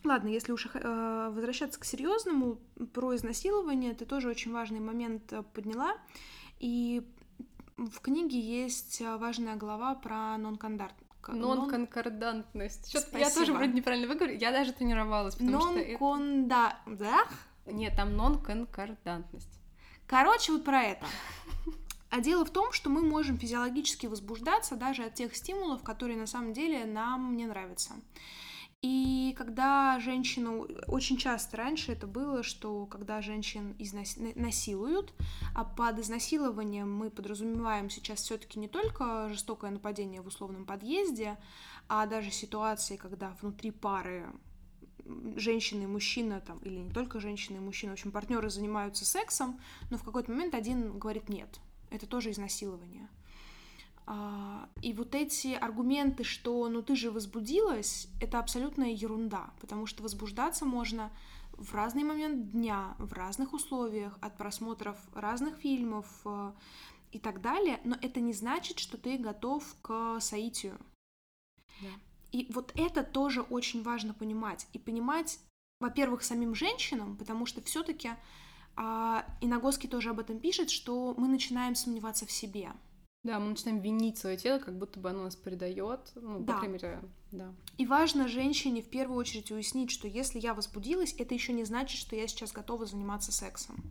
[0.03, 2.59] ладно, если уж э, возвращаться к серьезному,
[2.93, 5.97] про изнасилование ты тоже очень важный момент э, подняла,
[6.59, 7.01] и
[7.77, 10.93] в книге есть э, важная глава про нон-кондарт.
[11.28, 12.91] Нон-конкордантность.
[12.91, 14.38] Чё-то Я тоже вроде неправильно выговорю.
[14.38, 15.80] Я даже тренировалась, потому что...
[15.80, 16.78] это- Нон-конда...
[16.86, 17.24] Да?
[17.65, 19.59] Нет, там нон-конкордантность.
[20.07, 21.05] Короче, вот про это.
[22.09, 26.28] А дело в том, что мы можем физиологически возбуждаться даже от тех стимулов, которые на
[26.28, 27.93] самом деле нам не нравятся.
[28.84, 35.13] И когда женщину, очень часто раньше это было, что когда женщин изнас- на- насилуют,
[35.55, 41.38] а под изнасилованием мы подразумеваем сейчас все-таки не только жестокое нападение в условном подъезде,
[41.88, 44.25] а даже ситуации, когда внутри пары
[45.38, 49.61] женщина и мужчина, там, или не только женщина и мужчина, в общем, партнеры занимаются сексом,
[49.91, 51.61] но в какой-то момент один говорит нет.
[51.89, 53.07] Это тоже изнасилование.
[54.06, 60.04] А, И вот эти аргументы, что ну ты же возбудилась, это абсолютная ерунда, потому что
[60.04, 61.12] возбуждаться можно
[61.54, 66.08] в разный момент дня, в разных условиях, от просмотров разных фильмов.
[66.26, 66.51] э,
[67.14, 70.78] и так далее, но это не значит, что ты готов к соитию.
[71.80, 71.88] Да.
[72.32, 74.68] И вот это тоже очень важно понимать.
[74.74, 75.39] И понимать,
[75.80, 78.10] во-первых, самим женщинам, потому что все-таки
[78.76, 82.72] а, и Нагоский тоже об этом пишет, что мы начинаем сомневаться в себе.
[83.24, 86.11] Да, мы начинаем винить свое тело, как будто бы оно нас предает.
[86.15, 86.53] Ну, Да.
[86.53, 87.01] по крайней мере,
[87.32, 87.53] да.
[87.78, 91.97] И важно женщине в первую очередь уяснить, что если я возбудилась, это еще не значит,
[91.97, 93.82] что я сейчас готова заниматься сексом.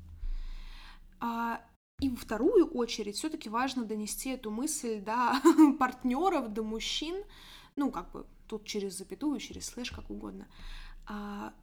[1.18, 1.62] А,
[2.00, 5.32] и во вторую очередь все-таки важно донести эту мысль до
[5.78, 7.24] партнеров, до мужчин,
[7.74, 10.46] ну, как бы тут через запятую, через слэш, как угодно,
[11.06, 11.54] а,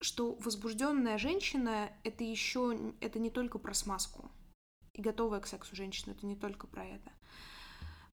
[0.00, 4.30] что возбужденная женщина это еще это не только про смазку.
[4.96, 7.12] И готовая к сексу женщина это не только про это.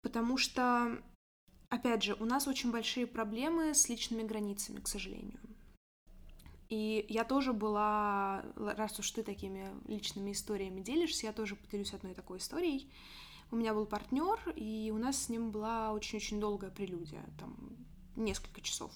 [0.02, 1.00] Потому что
[1.70, 5.40] Опять же, у нас очень большие проблемы с личными границами, к сожалению.
[6.68, 12.16] И я тоже была, раз уж ты такими личными историями делишься, я тоже поделюсь одной
[12.16, 12.92] такой историей.
[13.52, 17.56] У меня был партнер, и у нас с ним была очень-очень долгая прелюдия, там
[18.16, 18.92] несколько часов.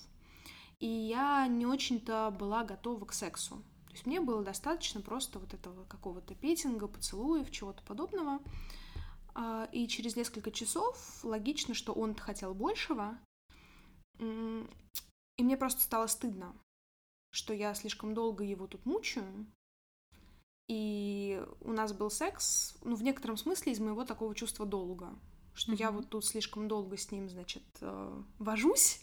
[0.80, 3.64] И я не очень-то была готова к сексу.
[3.94, 8.40] То есть мне было достаточно просто вот этого какого-то петинга, поцелуев, чего-то подобного.
[9.36, 13.16] А, И через несколько часов логично, что он хотел большего.
[14.20, 16.56] И мне просто стало стыдно,
[17.32, 19.46] что я слишком долго его тут мучаю.
[20.68, 25.14] И у нас был секс, ну, в некотором смысле из моего такого чувства долга.
[25.54, 25.98] Что я Мгм.
[25.98, 29.02] вот тут слишком долго с ним, значит, э, вожусь,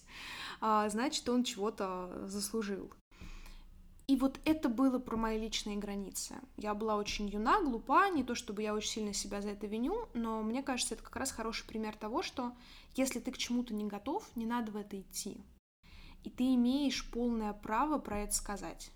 [0.60, 2.92] а, значит, он чего-то заслужил.
[4.10, 6.34] И вот это было про мои личные границы.
[6.56, 10.08] Я была очень юна, глупа, не то чтобы я очень сильно себя за это виню,
[10.14, 12.52] но мне кажется, это как раз хороший пример того, что
[12.96, 15.40] если ты к чему-то не готов, не надо в это идти.
[16.24, 18.90] И ты имеешь полное право про это сказать.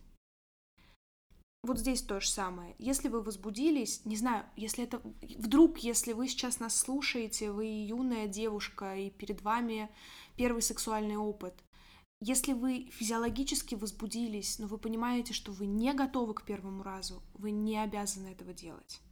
[1.63, 2.75] Вот здесь то же самое.
[2.81, 5.01] Если вы возбудились, не знаю, если это
[5.39, 9.89] вдруг, если вы сейчас нас слушаете, вы юная девушка, и перед вами
[10.37, 11.55] первый сексуальный опыт,
[12.27, 17.51] если вы физиологически возбудились, но вы понимаете, что вы не готовы к первому разу, вы
[17.51, 19.03] не обязаны этого делать.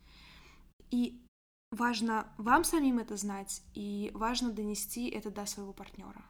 [0.90, 1.22] И
[1.70, 6.24] важно вам самим это знать, и важно донести это до своего партнера.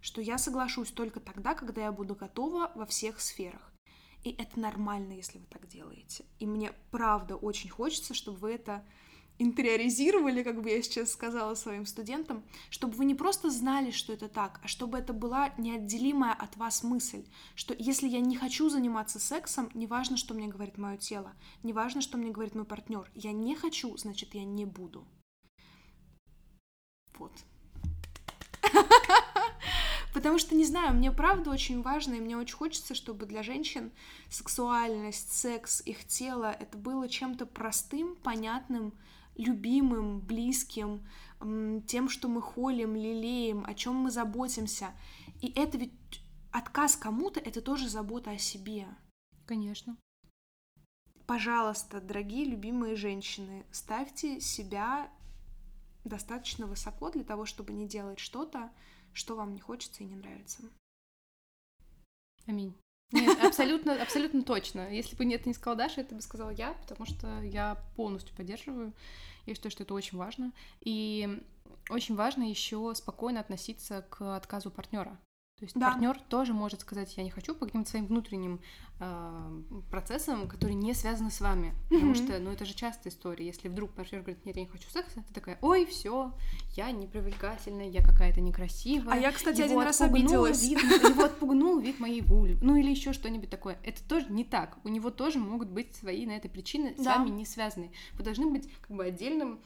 [0.00, 3.72] Что я соглашусь только тогда, когда я буду готова во всех сферах.
[4.22, 6.24] И это нормально, если вы так делаете.
[6.38, 8.86] И мне правда очень хочется, чтобы вы это
[9.42, 14.28] интериоризировали, как бы я сейчас сказала своим студентам, чтобы вы не просто знали, что это
[14.28, 17.24] так, а чтобы это была неотделимая от вас мысль,
[17.54, 21.32] что если я не хочу заниматься сексом, неважно, что мне говорит мое тело,
[21.62, 25.06] неважно, что мне говорит мой партнер, я не хочу, значит, я не буду.
[27.18, 27.32] Вот.
[30.14, 33.92] Потому что, не знаю, мне правда очень важно, и мне очень хочется, чтобы для женщин
[34.28, 38.92] сексуальность, секс, их тело, это было чем-то простым, понятным,
[39.36, 41.06] любимым, близким,
[41.86, 44.92] тем, что мы холим, лелеем, о чем мы заботимся.
[45.40, 45.92] И это ведь
[46.50, 48.86] отказ кому-то, это тоже забота о себе.
[49.46, 49.96] Конечно.
[51.26, 55.10] Пожалуйста, дорогие любимые женщины, ставьте себя
[56.04, 58.72] достаточно высоко для того, чтобы не делать что-то,
[59.12, 60.62] что вам не хочется и не нравится.
[62.46, 62.74] Аминь.
[63.12, 64.90] Нет, абсолютно, абсолютно точно.
[64.90, 68.92] Если бы это не сказала Даша, это бы сказала я, потому что я полностью поддерживаю.
[69.46, 70.52] Я считаю, что это очень важно.
[70.80, 71.42] И
[71.90, 75.18] очень важно еще спокойно относиться к отказу партнера.
[75.62, 75.90] То есть Да.
[75.92, 78.60] партнер тоже может сказать, я не хочу по каким-то своим внутренним
[78.98, 81.72] э, процессам, которые не связаны с вами.
[81.88, 82.14] Потому Мгм.
[82.16, 83.46] что, ну, это же частая история.
[83.46, 86.32] Если вдруг партнер говорит, нет, я не хочу секса, ты такая, ой, все,
[86.74, 89.14] я непривлекательная, я какая-то некрасивая.
[89.14, 90.62] А я, кстати, один Его раз отпугнул обиделась.
[90.62, 92.58] Вид, его отпугнул вид моей вульвы.
[92.60, 93.78] Ну или еще что-нибудь такое.
[93.84, 94.78] Это тоже не так.
[94.84, 97.18] У него тоже могут быть свои на это причины, с Да.
[97.18, 97.92] вами не связанные.
[98.14, 99.60] Вы должны быть как бы отдельным,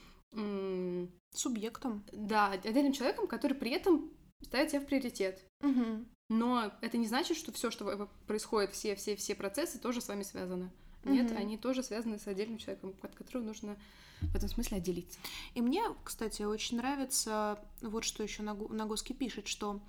[1.32, 2.04] Субъектом.
[2.12, 4.10] да, отдельным человеком, который при этом
[4.46, 5.44] ставит себя в приоритет.
[5.60, 6.06] Мгм.
[6.28, 10.22] Но это не значит, что все, что происходит, все, все, все процессы тоже с вами
[10.22, 10.70] связаны.
[11.04, 11.38] Нет, Мгм.
[11.38, 13.76] они тоже связаны с отдельным человеком, от которого нужно
[14.20, 15.18] в этом смысле отделиться.
[15.54, 19.80] И мне, кстати, очень нравится вот что еще Нагоски пишет, что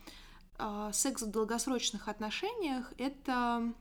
[0.57, 3.73] а, секс в долгосрочных отношениях это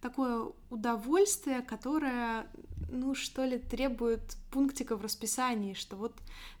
[0.00, 2.46] такое удовольствие, которое,
[2.90, 6.14] ну, что ли, требует пунктика в расписании, что вот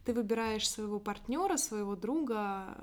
[0.04, 2.76] ты выбираешь своего партнера, своего друга,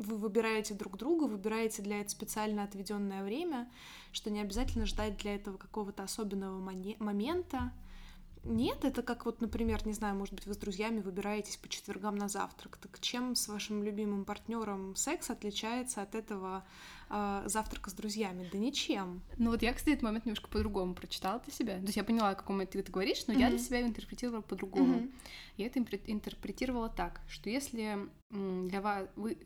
[0.00, 3.70] вы выбираете друг друга, выбираете для этого специально отведенное время,
[4.12, 6.58] что не обязательно ждать для этого какого-то особенного
[6.98, 7.72] момента.
[8.42, 12.16] нет, это как вот, например, не знаю, может быть, вы с друзьями выбираетесь по четвергам
[12.16, 12.78] на завтрак.
[12.78, 16.64] Так чем с вашим любимым партнером секс отличается от этого
[17.10, 18.48] э, завтрака с друзьями?
[18.50, 19.20] Да ничем.
[19.36, 21.74] Ну вот я, кстати, этот момент немножко по-другому прочитала для себя.
[21.76, 23.40] То есть я поняла, о каком ты, ты говоришь, но mm-hmm.
[23.40, 25.00] я для себя его интерпретировала по-другому.
[25.00, 25.12] Mm-hmm.
[25.58, 29.36] Я это интерпретировала так, что если для вас вы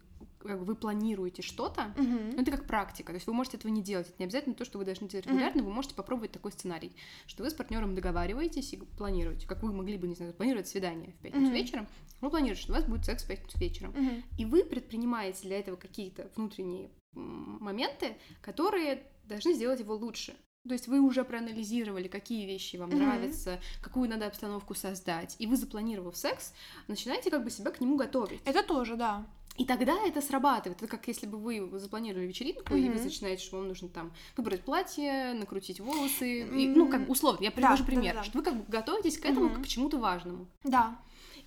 [0.43, 2.35] вы планируете что-то, uh-huh.
[2.35, 4.65] ну, это как практика, то есть вы можете этого не делать, это не обязательно то,
[4.65, 5.65] что вы должны делать регулярно, uh-huh.
[5.65, 6.93] вы можете попробовать такой сценарий,
[7.27, 11.13] что вы с партнером договариваетесь и планируете, как вы могли бы, не знаю, планировать свидание
[11.13, 11.55] в пятницу uh-huh.
[11.55, 11.89] вечером,
[12.21, 14.23] вы планируете, что у вас будет секс в пятницу вечером, uh-huh.
[14.39, 20.35] и вы предпринимаете для этого какие-то внутренние моменты, которые должны сделать его лучше.
[20.67, 22.97] То есть вы уже проанализировали, какие вещи вам mm-hmm.
[22.97, 26.55] нравятся, какую надо обстановку создать, и вы, запланировав секс,
[26.89, 28.41] начинаете как бы себя к нему готовить.
[28.47, 29.27] Это тоже, да.
[29.57, 30.83] И тогда это срабатывает.
[30.83, 32.87] Это как если бы вы запланировали вечеринку, mm-hmm.
[32.87, 36.43] и вы начинаете, что вам нужно там выбрать платье, накрутить волосы.
[36.43, 36.61] Mm-hmm.
[36.61, 38.25] И, ну, как условно, я привожу да, пример, да, да.
[38.25, 39.63] что вы как бы готовитесь к этому, mm-hmm.
[39.63, 40.49] к чему-то важному.
[40.65, 40.99] Да.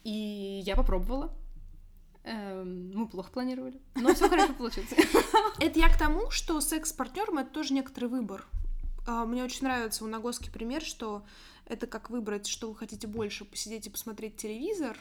[0.06, 1.34] И я попробовала.
[2.24, 4.90] Эм, мы плохо планировали, но все хорошо получилось.
[5.60, 8.46] Это я к тому, что секс с партнером это тоже некоторый выбор.
[9.08, 11.24] А, мне очень нравится у Нагоски пример, что
[11.66, 14.98] это как выбрать, что вы хотите больше, посидеть и посмотреть телевизор,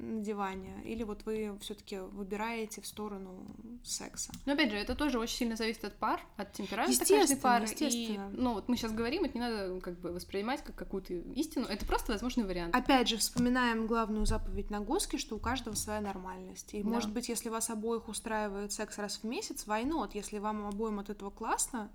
[0.00, 3.44] на диване, или вот вы все-таки выбираете в сторону
[3.82, 4.32] секса.
[4.46, 7.64] Но опять же, это тоже очень сильно зависит от пар, от темперамента каждой пары.
[7.64, 8.30] Естественно.
[8.32, 11.66] И, ну вот мы сейчас говорим, это не надо как бы воспринимать как какую-то истину,
[11.66, 12.74] это просто возможный вариант.
[12.74, 16.74] Опять же, вспоминаем главную заповедь на Госке, что у каждого своя нормальность.
[16.74, 16.88] И да.
[16.88, 20.10] может быть, если вас обоих устраивает секс раз в месяц, not?
[20.14, 21.90] Если вам обоим от этого классно,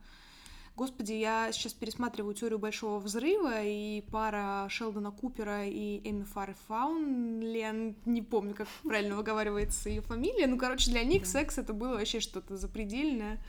[0.76, 8.06] Господи, я сейчас пересматриваю теорию большого взрыва, и пара Шелдона Купера и Эми Фары Фаунленд,
[8.06, 11.30] не помню, как правильно выговаривается ее фамилия, ну, короче, для них да.
[11.30, 13.40] секс это было вообще что-то запредельное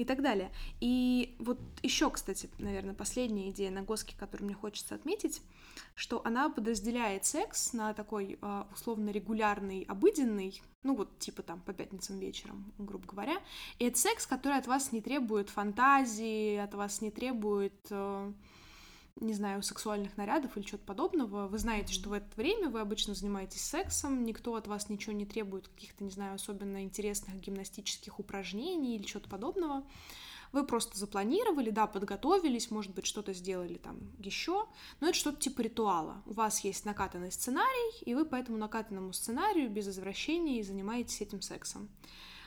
[0.00, 0.50] и так далее.
[0.80, 5.42] И вот еще, кстати, наверное, последняя идея на Госке, которую мне хочется отметить,
[5.94, 11.74] что она подразделяет секс на такой а, условно регулярный, обыденный, ну вот типа там по
[11.74, 13.36] пятницам вечером, грубо говоря,
[13.78, 18.32] и это секс, который от вас не требует фантазии, от вас не требует э,
[19.20, 21.46] не знаю, сексуальных нарядов или чего-то подобного.
[21.46, 25.26] Вы знаете, что в это время вы обычно занимаетесь сексом, никто от вас ничего не
[25.26, 29.84] требует, каких-то, не знаю, особенно интересных гимнастических упражнений или чего-то подобного.
[30.52, 34.66] Вы просто запланировали, да, подготовились, может быть, что-то сделали там еще,
[35.00, 36.22] но это что-то типа ритуала.
[36.26, 41.40] У вас есть накатанный сценарий, и вы по этому накатанному сценарию без извращений занимаетесь этим
[41.40, 41.88] сексом.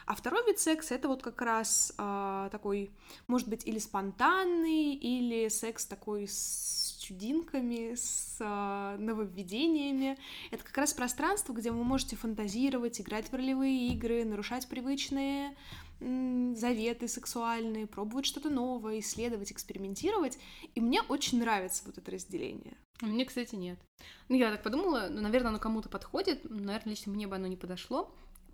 [0.05, 2.91] А второй вид секса это вот как раз э, такой,
[3.27, 10.17] может быть, или спонтанный, или секс такой с чудинками, с э, нововведениями.
[10.51, 15.55] Это как раз пространство, где вы можете фантазировать, играть в ролевые игры, нарушать привычные
[15.99, 20.37] заветы сексуальные, пробовать что-то новое, исследовать, экспериментировать.
[20.75, 22.75] И мне очень нравится вот это разделение.
[23.01, 23.79] Мне, кстати, нет.
[24.27, 27.55] Ну, я так подумала, ну, наверное, оно кому-то подходит, наверное, лично мне бы оно не
[27.55, 28.13] подошло,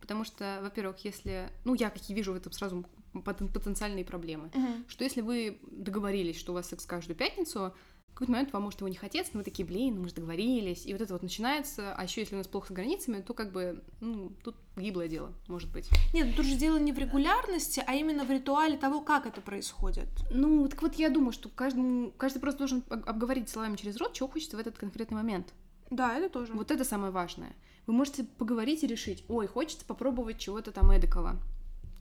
[0.10, 1.52] потому что, во-первых, если...
[1.66, 2.84] Ну, я какие вижу в этом сразу
[3.14, 4.86] потенциальные проблемы, uh-huh.
[4.88, 7.76] что если вы договорились, что у вас секс каждую пятницу,
[8.14, 10.94] какой-то момент вам может его не хотеться, но вы такие, блин, мы же договорились, и
[10.94, 13.84] вот это вот начинается, а еще если у нас плохо с границами, то как бы,
[14.02, 15.88] ну, тут гиблое дело, может быть.
[16.12, 20.10] Нет, тут же дело не в регулярности, а именно в ритуале того, как это происходит.
[20.32, 24.28] Ну, так вот я думаю, что каждому, каждый просто должен обговорить словами через рот, чего
[24.28, 25.54] хочется в этот конкретный момент.
[25.92, 26.54] Да, это тоже.
[26.54, 27.56] Вот это самое важное.
[27.90, 31.40] Вы можете поговорить и решить, ой, хочется попробовать чего-то там эдакого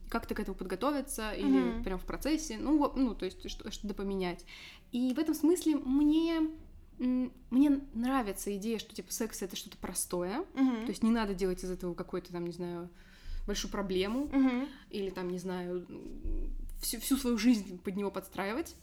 [0.07, 1.83] как-то к этому подготовиться или mm-hmm.
[1.83, 4.45] прям в процессе, ну, ну, то есть что-то поменять.
[4.91, 6.47] И в этом смысле мне
[6.99, 10.83] мне нравится идея, что типа секс это что-то простое, mm-hmm.
[10.83, 12.87] то есть не надо делать из этого какой-то там, не знаю,
[13.47, 14.69] большую проблему mm-hmm.
[14.91, 15.87] или там, не знаю,
[16.83, 18.75] всю, всю свою жизнь под него подстраивать.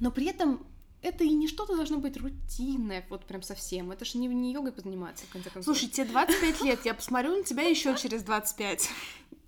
[0.00, 0.66] Но при этом
[1.02, 3.90] это и не что-то должно быть рутинное, вот прям совсем.
[3.90, 5.76] Это же не, не йогой позаниматься, в конце концов.
[5.76, 8.88] Слушай, тебе 25 лет, я посмотрю на тебя еще через 25.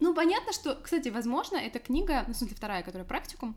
[0.01, 3.55] Ну, понятно, что, кстати, возможно, эта книга, ну, в смысле, вторая, которая практикум,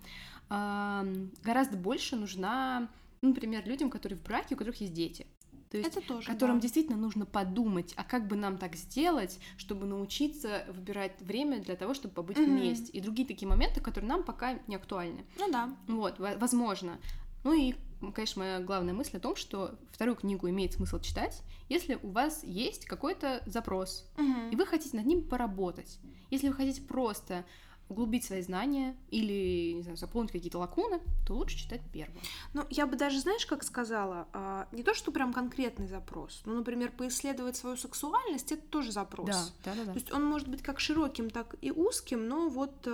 [0.49, 2.89] гораздо больше нужна,
[3.21, 5.25] ну, например, людям, которые в браке, у которых есть дети.
[5.71, 6.61] То есть, это тоже, которым да.
[6.61, 11.93] действительно нужно подумать, а как бы нам так сделать, чтобы научиться выбирать время для того,
[11.93, 12.45] чтобы побыть mm-hmm.
[12.45, 12.91] вместе.
[12.91, 15.25] И другие такие моменты, которые нам пока не актуальны.
[15.39, 15.75] Ну да.
[15.87, 16.97] Вот, возможно.
[17.43, 17.75] Ну и,
[18.13, 22.43] конечно, моя главная мысль о том, что вторую книгу имеет смысл читать, если у вас
[22.43, 24.49] есть какой-то запрос, угу.
[24.51, 25.99] и вы хотите над ним поработать.
[26.29, 27.45] Если вы хотите просто
[27.87, 32.19] углубить свои знания или, не знаю, заполнить какие-то лакуны, то лучше читать первую.
[32.53, 36.55] Ну, я бы даже, знаешь, как сказала, а, не то, что прям конкретный запрос, ну,
[36.55, 39.27] например, поисследовать свою сексуальность, это тоже запрос.
[39.27, 39.85] Да, да, да.
[39.85, 39.91] да.
[39.93, 42.87] То есть он может быть как широким, так и узким, но вот...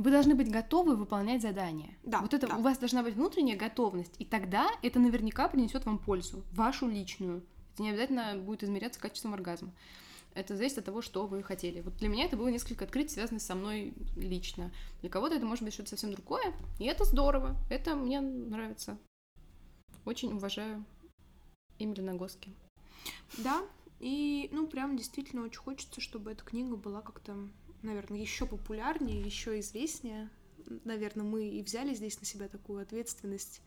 [0.00, 1.94] Вы должны быть готовы выполнять задания.
[2.04, 2.56] Да, Вот это да.
[2.56, 7.42] у вас должна быть внутренняя готовность, и тогда это наверняка принесет вам пользу, вашу личную.
[7.74, 9.74] Это не обязательно будет измеряться качеством оргазма.
[10.32, 11.82] Это зависит от того, что вы хотели.
[11.82, 14.72] Вот для меня это было несколько открытий, связанных со мной лично.
[15.02, 17.54] Для кого-то это может быть что-то совсем другое, и это здорово.
[17.68, 18.96] Это мне нравится.
[20.06, 20.82] Очень уважаю
[21.78, 22.54] Эмили Нагоски.
[23.36, 23.60] Да,
[24.00, 27.36] и, ну, прям действительно очень хочется, чтобы эта книга была как-то,
[27.82, 30.30] наверное, еще популярнее, еще известнее.
[30.84, 33.60] Наверное, мы и взяли здесь на себя такую ответственность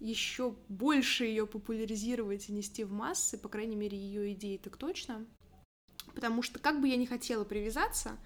[0.00, 5.26] еще больше ее популяризировать и нести в массы, по крайней мере, ее идеи так точно.
[6.14, 8.18] Потому что, как бы я не хотела привязаться,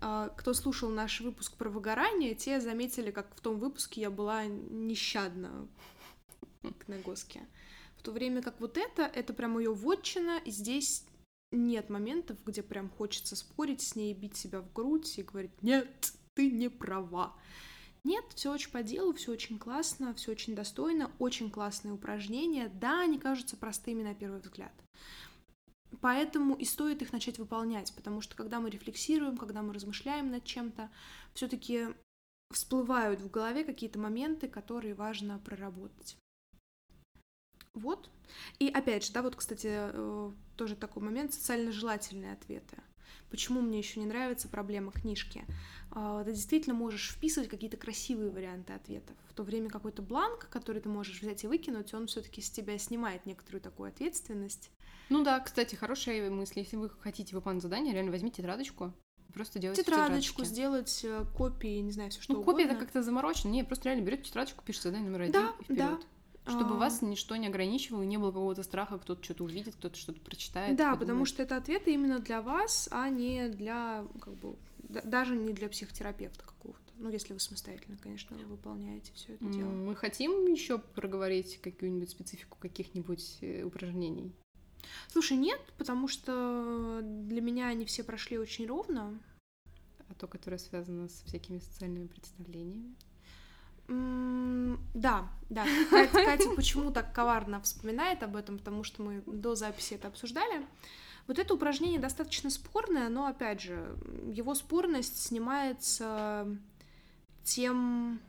[0.00, 4.44] а, кто слушал наш выпуск про выгорание, те заметили, как в том выпуске я была
[4.44, 5.68] нещадна
[6.78, 7.40] к Нагоске.
[7.96, 11.04] В то время как вот это, это прям ее вотчина, и здесь
[11.56, 16.12] нет моментов, где прям хочется спорить с ней, бить себя в грудь и говорить «нет,
[16.34, 17.34] ты не права».
[18.04, 22.68] Нет, все очень по делу, все очень классно, все очень достойно, очень классные упражнения.
[22.68, 24.72] Да, они кажутся простыми на первый взгляд.
[26.00, 30.44] Поэтому и стоит их начать выполнять, потому что когда мы рефлексируем, когда мы размышляем над
[30.44, 30.90] чем-то,
[31.34, 31.88] все-таки
[32.52, 36.16] всплывают в голове какие-то моменты, которые важно проработать.
[37.74, 38.10] Вот.
[38.58, 42.76] И опять же, да, вот, кстати, э, тоже такой момент социально желательные ответы.
[43.30, 45.44] Почему мне еще не нравится проблема книжки?
[45.90, 50.82] А, Ты действительно можешь вписывать какие-то красивые варианты ответов, в то время какой-то бланк, который
[50.82, 54.70] ты можешь взять и выкинуть, он все-таки с тебя снимает некоторую такую ответственность.
[55.08, 56.60] Ну да, кстати, хорошая мысль.
[56.60, 58.92] Если вы хотите выполнить задание, реально возьмите тетрадочку.
[59.32, 62.86] Просто делайте в Тетрадочку сделать, э, копии, не знаю, все что Ну, копия это угодно.
[62.86, 63.50] как-то заморочено.
[63.50, 65.98] Не, просто реально берете тетрадочку, пишете задание номер один Да, и да.
[66.44, 70.20] Чтобы А, вас ничто не ограничивало, не было какого-то страха, кто-то что-то увидит, кто-то что-то
[70.20, 70.76] прочитает.
[70.76, 71.00] Да, подумает.
[71.00, 75.52] потому что это ответы именно для вас, а не для, как бы, да- даже не
[75.52, 76.80] для психотерапевта какого-то.
[76.98, 79.68] Ну, если вы самостоятельно, конечно, выполняете все это дело.
[79.70, 84.32] Мы хотим еще проговорить какую-нибудь специфику каких-нибудь э, упражнений.
[85.08, 89.18] Слушай, нет, потому что для меня они все прошли очень ровно.
[90.08, 92.94] А то, которое связано с всякими социальными представлениями.
[94.94, 95.66] Да, да.
[95.90, 100.66] Катя, почему так коварно вспоминает об этом, потому что мы до записи это обсуждали.
[101.26, 106.46] Вот это упражнение достаточно спорное, но, опять же, его спорность снимается
[107.44, 108.20] тем,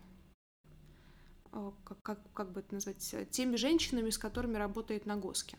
[1.84, 5.56] как, как, как бы это назвать, э, теми женщинами, с которыми работает Нагоски.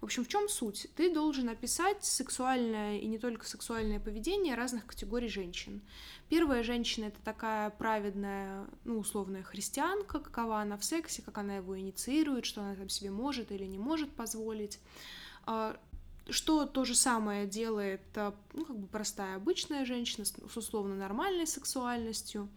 [0.00, 0.88] В общем, в чем суть?
[0.96, 5.80] Ты должен описать сексуальное и не только сексуальное поведение разных категорий женщин.
[6.28, 11.78] Первая женщина это такая праведная, ну, условная христианка, какова она в сексе, как она его
[11.78, 14.78] инициирует, что она там себе может или не может позволить.
[15.46, 15.76] А,
[16.30, 21.46] Что то же самое делает, а, ну, как бы простая обычная женщина с условно нормальной
[21.46, 22.50] сексуальностью,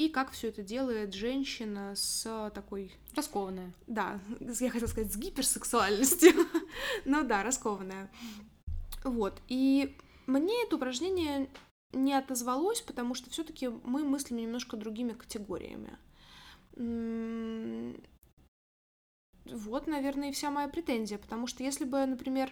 [0.00, 3.74] и как все это делает женщина с такой Раскованная.
[3.86, 6.32] да, я хотела сказать, с гиперсексуальностью.
[7.04, 8.10] ну да, раскованная.
[9.04, 9.42] Вот.
[9.48, 9.94] И
[10.26, 11.50] мне это упражнение
[11.92, 15.98] не отозвалось, потому что все-таки мы мыслим немножко другими категориями.
[19.44, 22.50] Вот, наверное, и вся моя претензия, потому что если бы, например,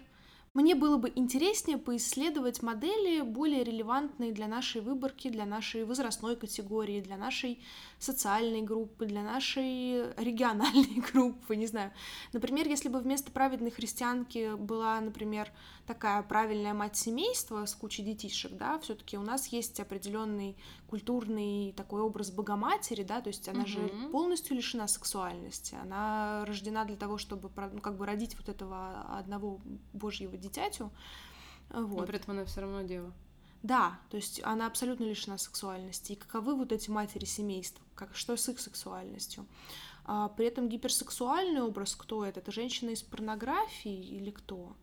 [0.59, 7.01] мне было бы интереснее поисследовать модели, более релевантные для нашей выборки, для нашей возрастной категории,
[7.01, 7.63] для нашей
[8.01, 11.93] социальной группы, для нашей региональной группы, не знаю.
[12.33, 15.49] Например, если бы вместо праведной христианки была, например,
[15.87, 20.57] такая правильная мать семейства с кучей детишек, да, все-таки у нас есть определенный
[20.89, 24.11] культурный такой образ Богоматери, да, то есть она же Мгм.
[24.11, 29.61] полностью лишена сексуальности, она рождена для того, чтобы ну, как бы родить вот этого одного
[29.93, 30.91] божьего дитятю,
[31.71, 32.07] Но вот.
[32.07, 33.13] при этом она все равно дева.
[33.63, 36.13] Да, то есть она абсолютно лишена сексуальности.
[36.13, 37.81] И каковы вот эти матери семейств?
[37.95, 39.47] Как, что с их сексуальностью?
[40.05, 42.41] А, при этом гиперсексуальный образ кто это?
[42.41, 44.75] Это женщина из порнографии или кто?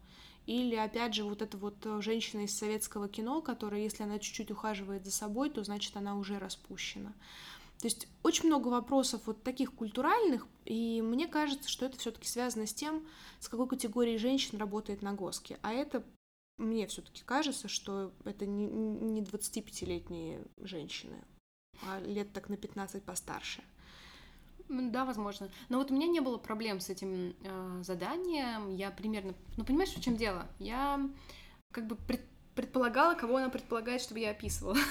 [0.46, 4.52] Или, опять же, вот эта вот э, женщина из советского кино, которая, если она чуть-чуть
[4.52, 7.14] ухаживает за собой, то значит она уже распущена.
[7.86, 12.66] То есть очень много вопросов вот таких культуральных, и мне кажется, что это все-таки связано
[12.66, 13.06] с тем,
[13.40, 15.60] с какой категорией женщин работает на ГОСКе.
[15.62, 16.04] А это
[16.58, 21.24] мне все-таки кажется, что это не, не 25-летние женщины,
[21.84, 23.64] а лет так на 15 постарше.
[24.68, 25.52] Да, возможно.
[25.70, 28.76] Но вот у меня не было проблем с этим э, заданием.
[28.76, 29.36] Я примерно...
[29.58, 30.48] Ну, понимаешь, в чем дело?
[30.58, 31.08] Я
[31.72, 32.26] как бы пред-
[32.56, 34.78] предполагала, кого она предполагает, чтобы я описывала.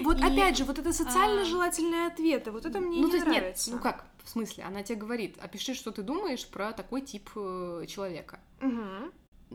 [0.00, 3.10] Вот И, опять же, вот это социально а, желательные ответы, вот это мне ну, не
[3.10, 3.70] то есть нравится.
[3.70, 7.30] нет, ну как, в смысле, она тебе говорит, опиши, что ты думаешь про такой тип
[7.34, 8.38] э, человека.
[8.60, 9.12] Мгм.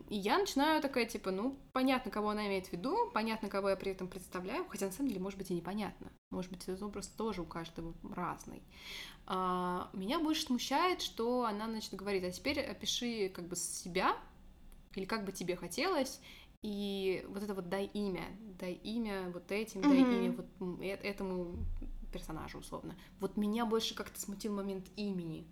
[0.08, 3.76] И я начинаю такая, типа, ну, понятно, кого она имеет в виду, понятно, кого я
[3.76, 6.12] при этом представляю, хотя на самом деле, может быть, и непонятно.
[6.30, 8.62] Может быть, этот образ тоже у каждого разный.
[9.26, 14.16] А, меня больше смущает, что она, значит, говорит, а теперь опиши как бы себя,
[14.94, 16.20] или как бы тебе хотелось,
[16.62, 18.24] и вот это вот дай имя,
[18.58, 19.88] дай имя вот этим, mm-hmm.
[19.88, 20.46] дай имя вот
[21.04, 21.54] этому
[22.12, 22.96] персонажу, условно.
[23.20, 25.46] Вот меня больше как-то смутил момент имени.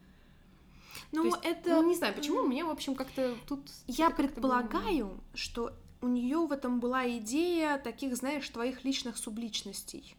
[1.12, 1.70] Ну, есть, это...
[1.70, 3.60] Ну, не знаю, почему, мне, в общем, как-то тут...
[3.86, 5.20] Я предполагаю, было...
[5.34, 10.16] что у нее в этом была идея таких, знаешь, твоих личных субличностей.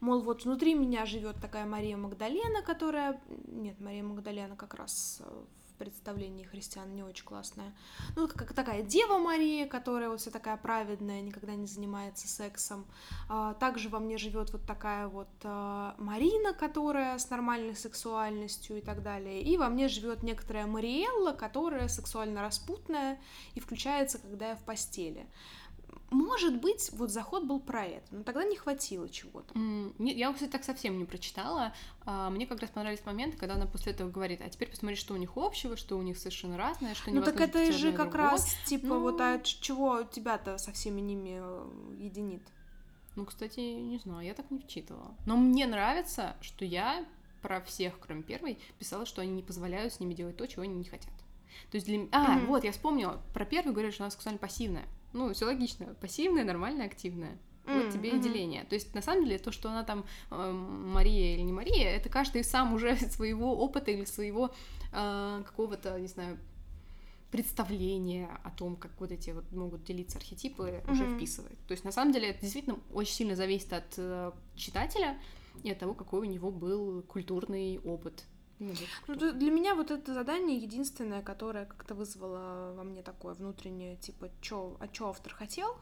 [0.00, 3.20] Мол, вот внутри меня живет такая Мария Магдалена, которая...
[3.46, 5.44] Нет, Мария Магдалена как раз э,
[5.80, 7.74] представлении христиан не очень классная.
[8.14, 12.84] Ну, как такая Дева Мария, которая вот вся такая праведная, никогда не занимается сексом.
[13.28, 18.82] А, также во мне живет вот такая вот а, Марина, которая с нормальной сексуальностью и
[18.82, 19.42] так далее.
[19.42, 23.18] И во мне живет некоторая Мариэлла, которая сексуально распутная
[23.54, 25.26] и включается, когда я в постели.
[26.10, 29.54] Может быть, вот заход был про это, но тогда не хватило чего-то.
[29.54, 31.72] Mm, нет, я, кстати, так совсем не прочитала.
[32.04, 35.14] А, мне как раз понравились моменты, когда она после этого говорит, а теперь посмотри, что
[35.14, 38.32] у них общего, что у них совершенно разное, что Ну так это же как другого.
[38.32, 39.00] раз, типа, ну...
[39.00, 42.42] вот а чего тебя-то со всеми ними э, единит?
[43.14, 45.14] Ну, кстати, не знаю, я так не вчитывала.
[45.26, 47.04] Но мне нравится, что я
[47.42, 50.74] про всех, кроме первой, писала, что они не позволяют с ними делать то, чего они
[50.74, 51.12] не хотят.
[51.70, 52.06] То есть для...
[52.12, 52.46] А, mm-hmm.
[52.46, 53.20] вот, я вспомнила.
[53.32, 54.86] Про первую говорили, что она сексуально пассивная.
[55.12, 55.86] Ну, все логично.
[56.00, 57.38] Пассивная, нормальная, активная.
[57.66, 58.18] Вот mm, тебе mm-hmm.
[58.18, 58.64] и деление.
[58.64, 62.08] То есть, на самом деле, то, что она там э, Мария или не Мария, это
[62.08, 64.50] каждый сам уже своего опыта или своего
[64.92, 66.38] э, какого-то, не знаю,
[67.30, 70.90] представления о том, как вот эти вот могут делиться архетипы, mm-hmm.
[70.90, 71.58] уже вписывает.
[71.68, 75.18] То есть, на самом деле, это действительно очень сильно зависит от э, читателя
[75.62, 78.24] и от того, какой у него был культурный опыт.
[79.06, 84.28] Ну, для меня вот это задание единственное, которое как-то вызвало во мне такое внутреннее, типа,
[84.40, 85.76] чё, а чё автор хотел?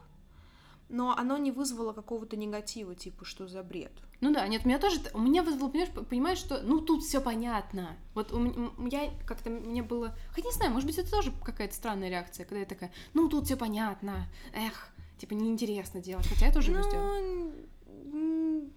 [0.87, 3.91] Но оно не вызвало какого-то негатива, типа, что за бред.
[4.21, 7.95] Ну да, нет, меня тоже, у меня вызвало, понимаешь, понимаешь, что, ну, тут все понятно.
[8.15, 11.75] Вот у меня, я как-то, мне было, хотя не знаю, может быть, это тоже какая-то
[11.75, 14.89] странная реакция, когда я такая, ну, тут все понятно, эх,
[15.19, 18.71] типа, неинтересно делать, хотя я тоже ну, его сделала.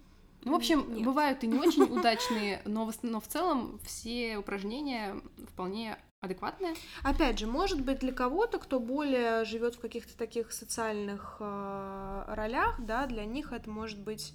[0.45, 1.05] Ну, в общем, Нет.
[1.05, 5.15] бывают и не очень удачные, но в, но в целом все упражнения
[5.51, 6.73] вполне адекватные.
[7.03, 12.79] Опять же, может быть, для кого-то, кто более живет в каких-то таких социальных э, ролях,
[12.79, 14.33] да, для них это может быть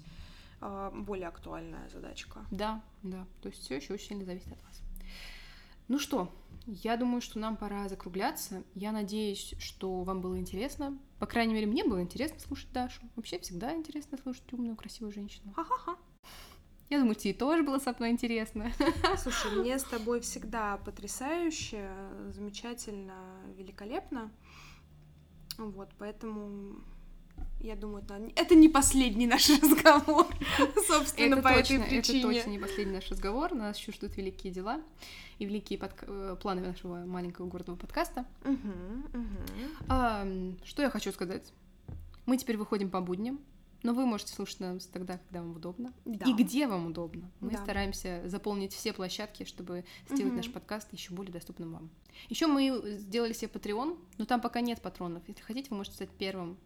[0.61, 2.45] э, более актуальная задачка.
[2.51, 3.25] Да, да.
[3.41, 4.81] То есть все еще очень сильно зависит от вас.
[5.87, 6.31] Ну что,
[6.67, 8.63] я думаю, что нам пора закругляться.
[8.75, 10.95] Я надеюсь, что вам было интересно.
[11.19, 13.01] По крайней мере, мне было интересно слушать Дашу.
[13.15, 15.53] Вообще всегда интересно слушать умную, красивую женщину.
[15.53, 15.97] Ха-ха-ха.
[16.89, 18.71] Я думаю, тебе тоже было со мной интересно.
[19.17, 21.91] Слушай, мне с тобой всегда потрясающе,
[22.29, 23.13] замечательно,
[23.57, 24.31] великолепно.
[25.57, 26.81] Вот, поэтому
[27.59, 28.03] я думаю,
[28.35, 30.27] это не последний наш разговор,
[30.87, 32.19] собственно, это по точно, этой причине.
[32.19, 33.53] Это точно не последний наш разговор.
[33.53, 34.81] Нас еще ждут великие дела
[35.39, 36.05] и великие подка...
[36.07, 38.25] Э, планы нашего маленького городного подкаста.
[38.45, 38.53] Угу,
[39.13, 39.37] угу.
[39.89, 40.25] А,
[40.63, 41.51] что я хочу сказать?
[42.25, 43.39] Мы теперь выходим по будням.
[43.81, 45.93] Но вы можете слушать нас тогда, когда вам удобно.
[46.03, 46.25] Да.
[46.25, 47.31] И где вам удобно.
[47.39, 47.57] Мы да.
[47.59, 50.37] стараемся заполнить все площадки, чтобы сделать угу.
[50.37, 51.89] наш подкаст еще более доступным вам.
[52.27, 55.23] Еще мы сделали себе Patreon, но там пока нет патронов.
[55.27, 56.57] Если хотите, вы можете стать первым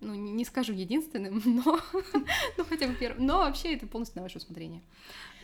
[0.00, 1.80] ну, не скажу единственным, но,
[2.56, 3.26] ну, хотя бы первым.
[3.26, 4.82] Но вообще это полностью на ваше усмотрение.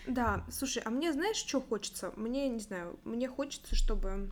[0.06, 2.12] Да, слушай, а мне знаешь, что хочется?
[2.16, 4.30] Мне, не знаю, мне хочется, чтобы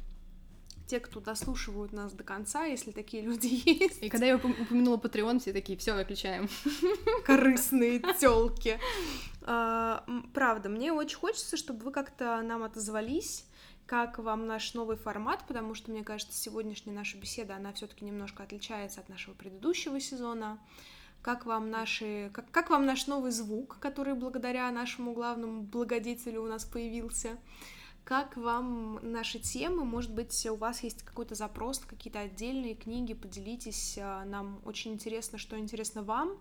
[0.86, 4.03] те, кто дослушивают нас до конца, если такие люди есть.
[4.03, 6.49] И когда я упомянула Patreon, все такие, все, выключаем.
[7.24, 8.78] Корыстные телки.
[9.43, 10.05] А,
[10.35, 13.47] правда, мне очень хочется, чтобы вы как-то нам отозвались,
[13.93, 18.06] как вам наш новый формат, потому что, мне кажется, сегодняшняя наша беседа, она все таки
[18.06, 20.59] немножко отличается от нашего предыдущего сезона.
[21.20, 26.47] Как вам, наши, как, как вам наш новый звук, который благодаря нашему главному благодетелю у
[26.47, 27.36] нас появился?
[28.02, 29.85] Как вам наши темы?
[29.85, 33.12] Может быть, у вас есть какой-то запрос какие-то отдельные книги?
[33.12, 33.98] Поделитесь.
[34.01, 36.39] А, нам очень интересно, что интересно вам.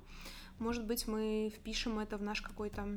[0.58, 2.88] Может быть, мы впишем это в наш какой-то,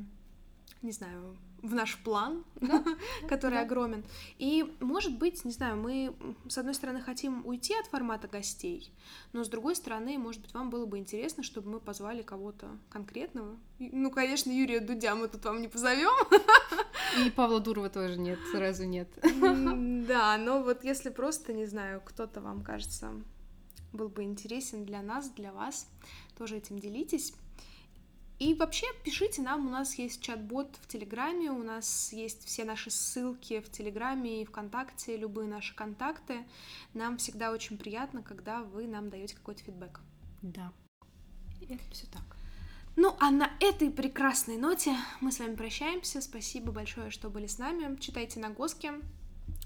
[0.81, 1.35] не знаю,
[1.67, 2.83] в наш план, да?
[3.27, 3.61] который да.
[3.61, 4.03] огромен.
[4.37, 6.15] И, может быть, не знаю, мы,
[6.47, 8.91] с одной стороны, хотим уйти от формата гостей,
[9.33, 13.57] но, с другой стороны, может быть, вам было бы интересно, чтобы мы позвали кого-то конкретного.
[13.79, 16.13] Ну, конечно, Юрия Дудя мы тут вам не позовем.
[17.25, 19.07] И Павла Дурова тоже нет, сразу нет.
[20.07, 23.11] Да, но вот если просто, не знаю, кто-то вам кажется
[23.95, 25.87] был бы интересен для нас, для вас,
[26.37, 27.33] тоже этим делитесь.
[28.37, 32.91] И вообще пишите нам, у нас есть чат-бот в Телеграме, у нас есть все наши
[32.91, 36.45] ссылки в Телеграме и ВКонтакте, любые наши контакты.
[36.93, 40.01] Нам всегда очень приятно, когда вы нам даете какой-то фидбэк.
[40.41, 40.73] Да.
[41.61, 42.35] Это все так.
[42.97, 46.21] Ну, а на этой прекрасной ноте мы с вами прощаемся.
[46.21, 47.97] Спасибо большое, что были с нами.
[47.99, 48.93] Читайте на Госке.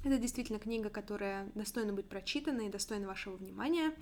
[0.03, 3.93] Это действительно книга, которая достойна быть прочитана и достойна вашего внимания.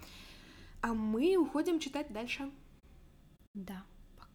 [0.81, 2.51] А мы уходим читать дальше.
[3.53, 3.83] Да.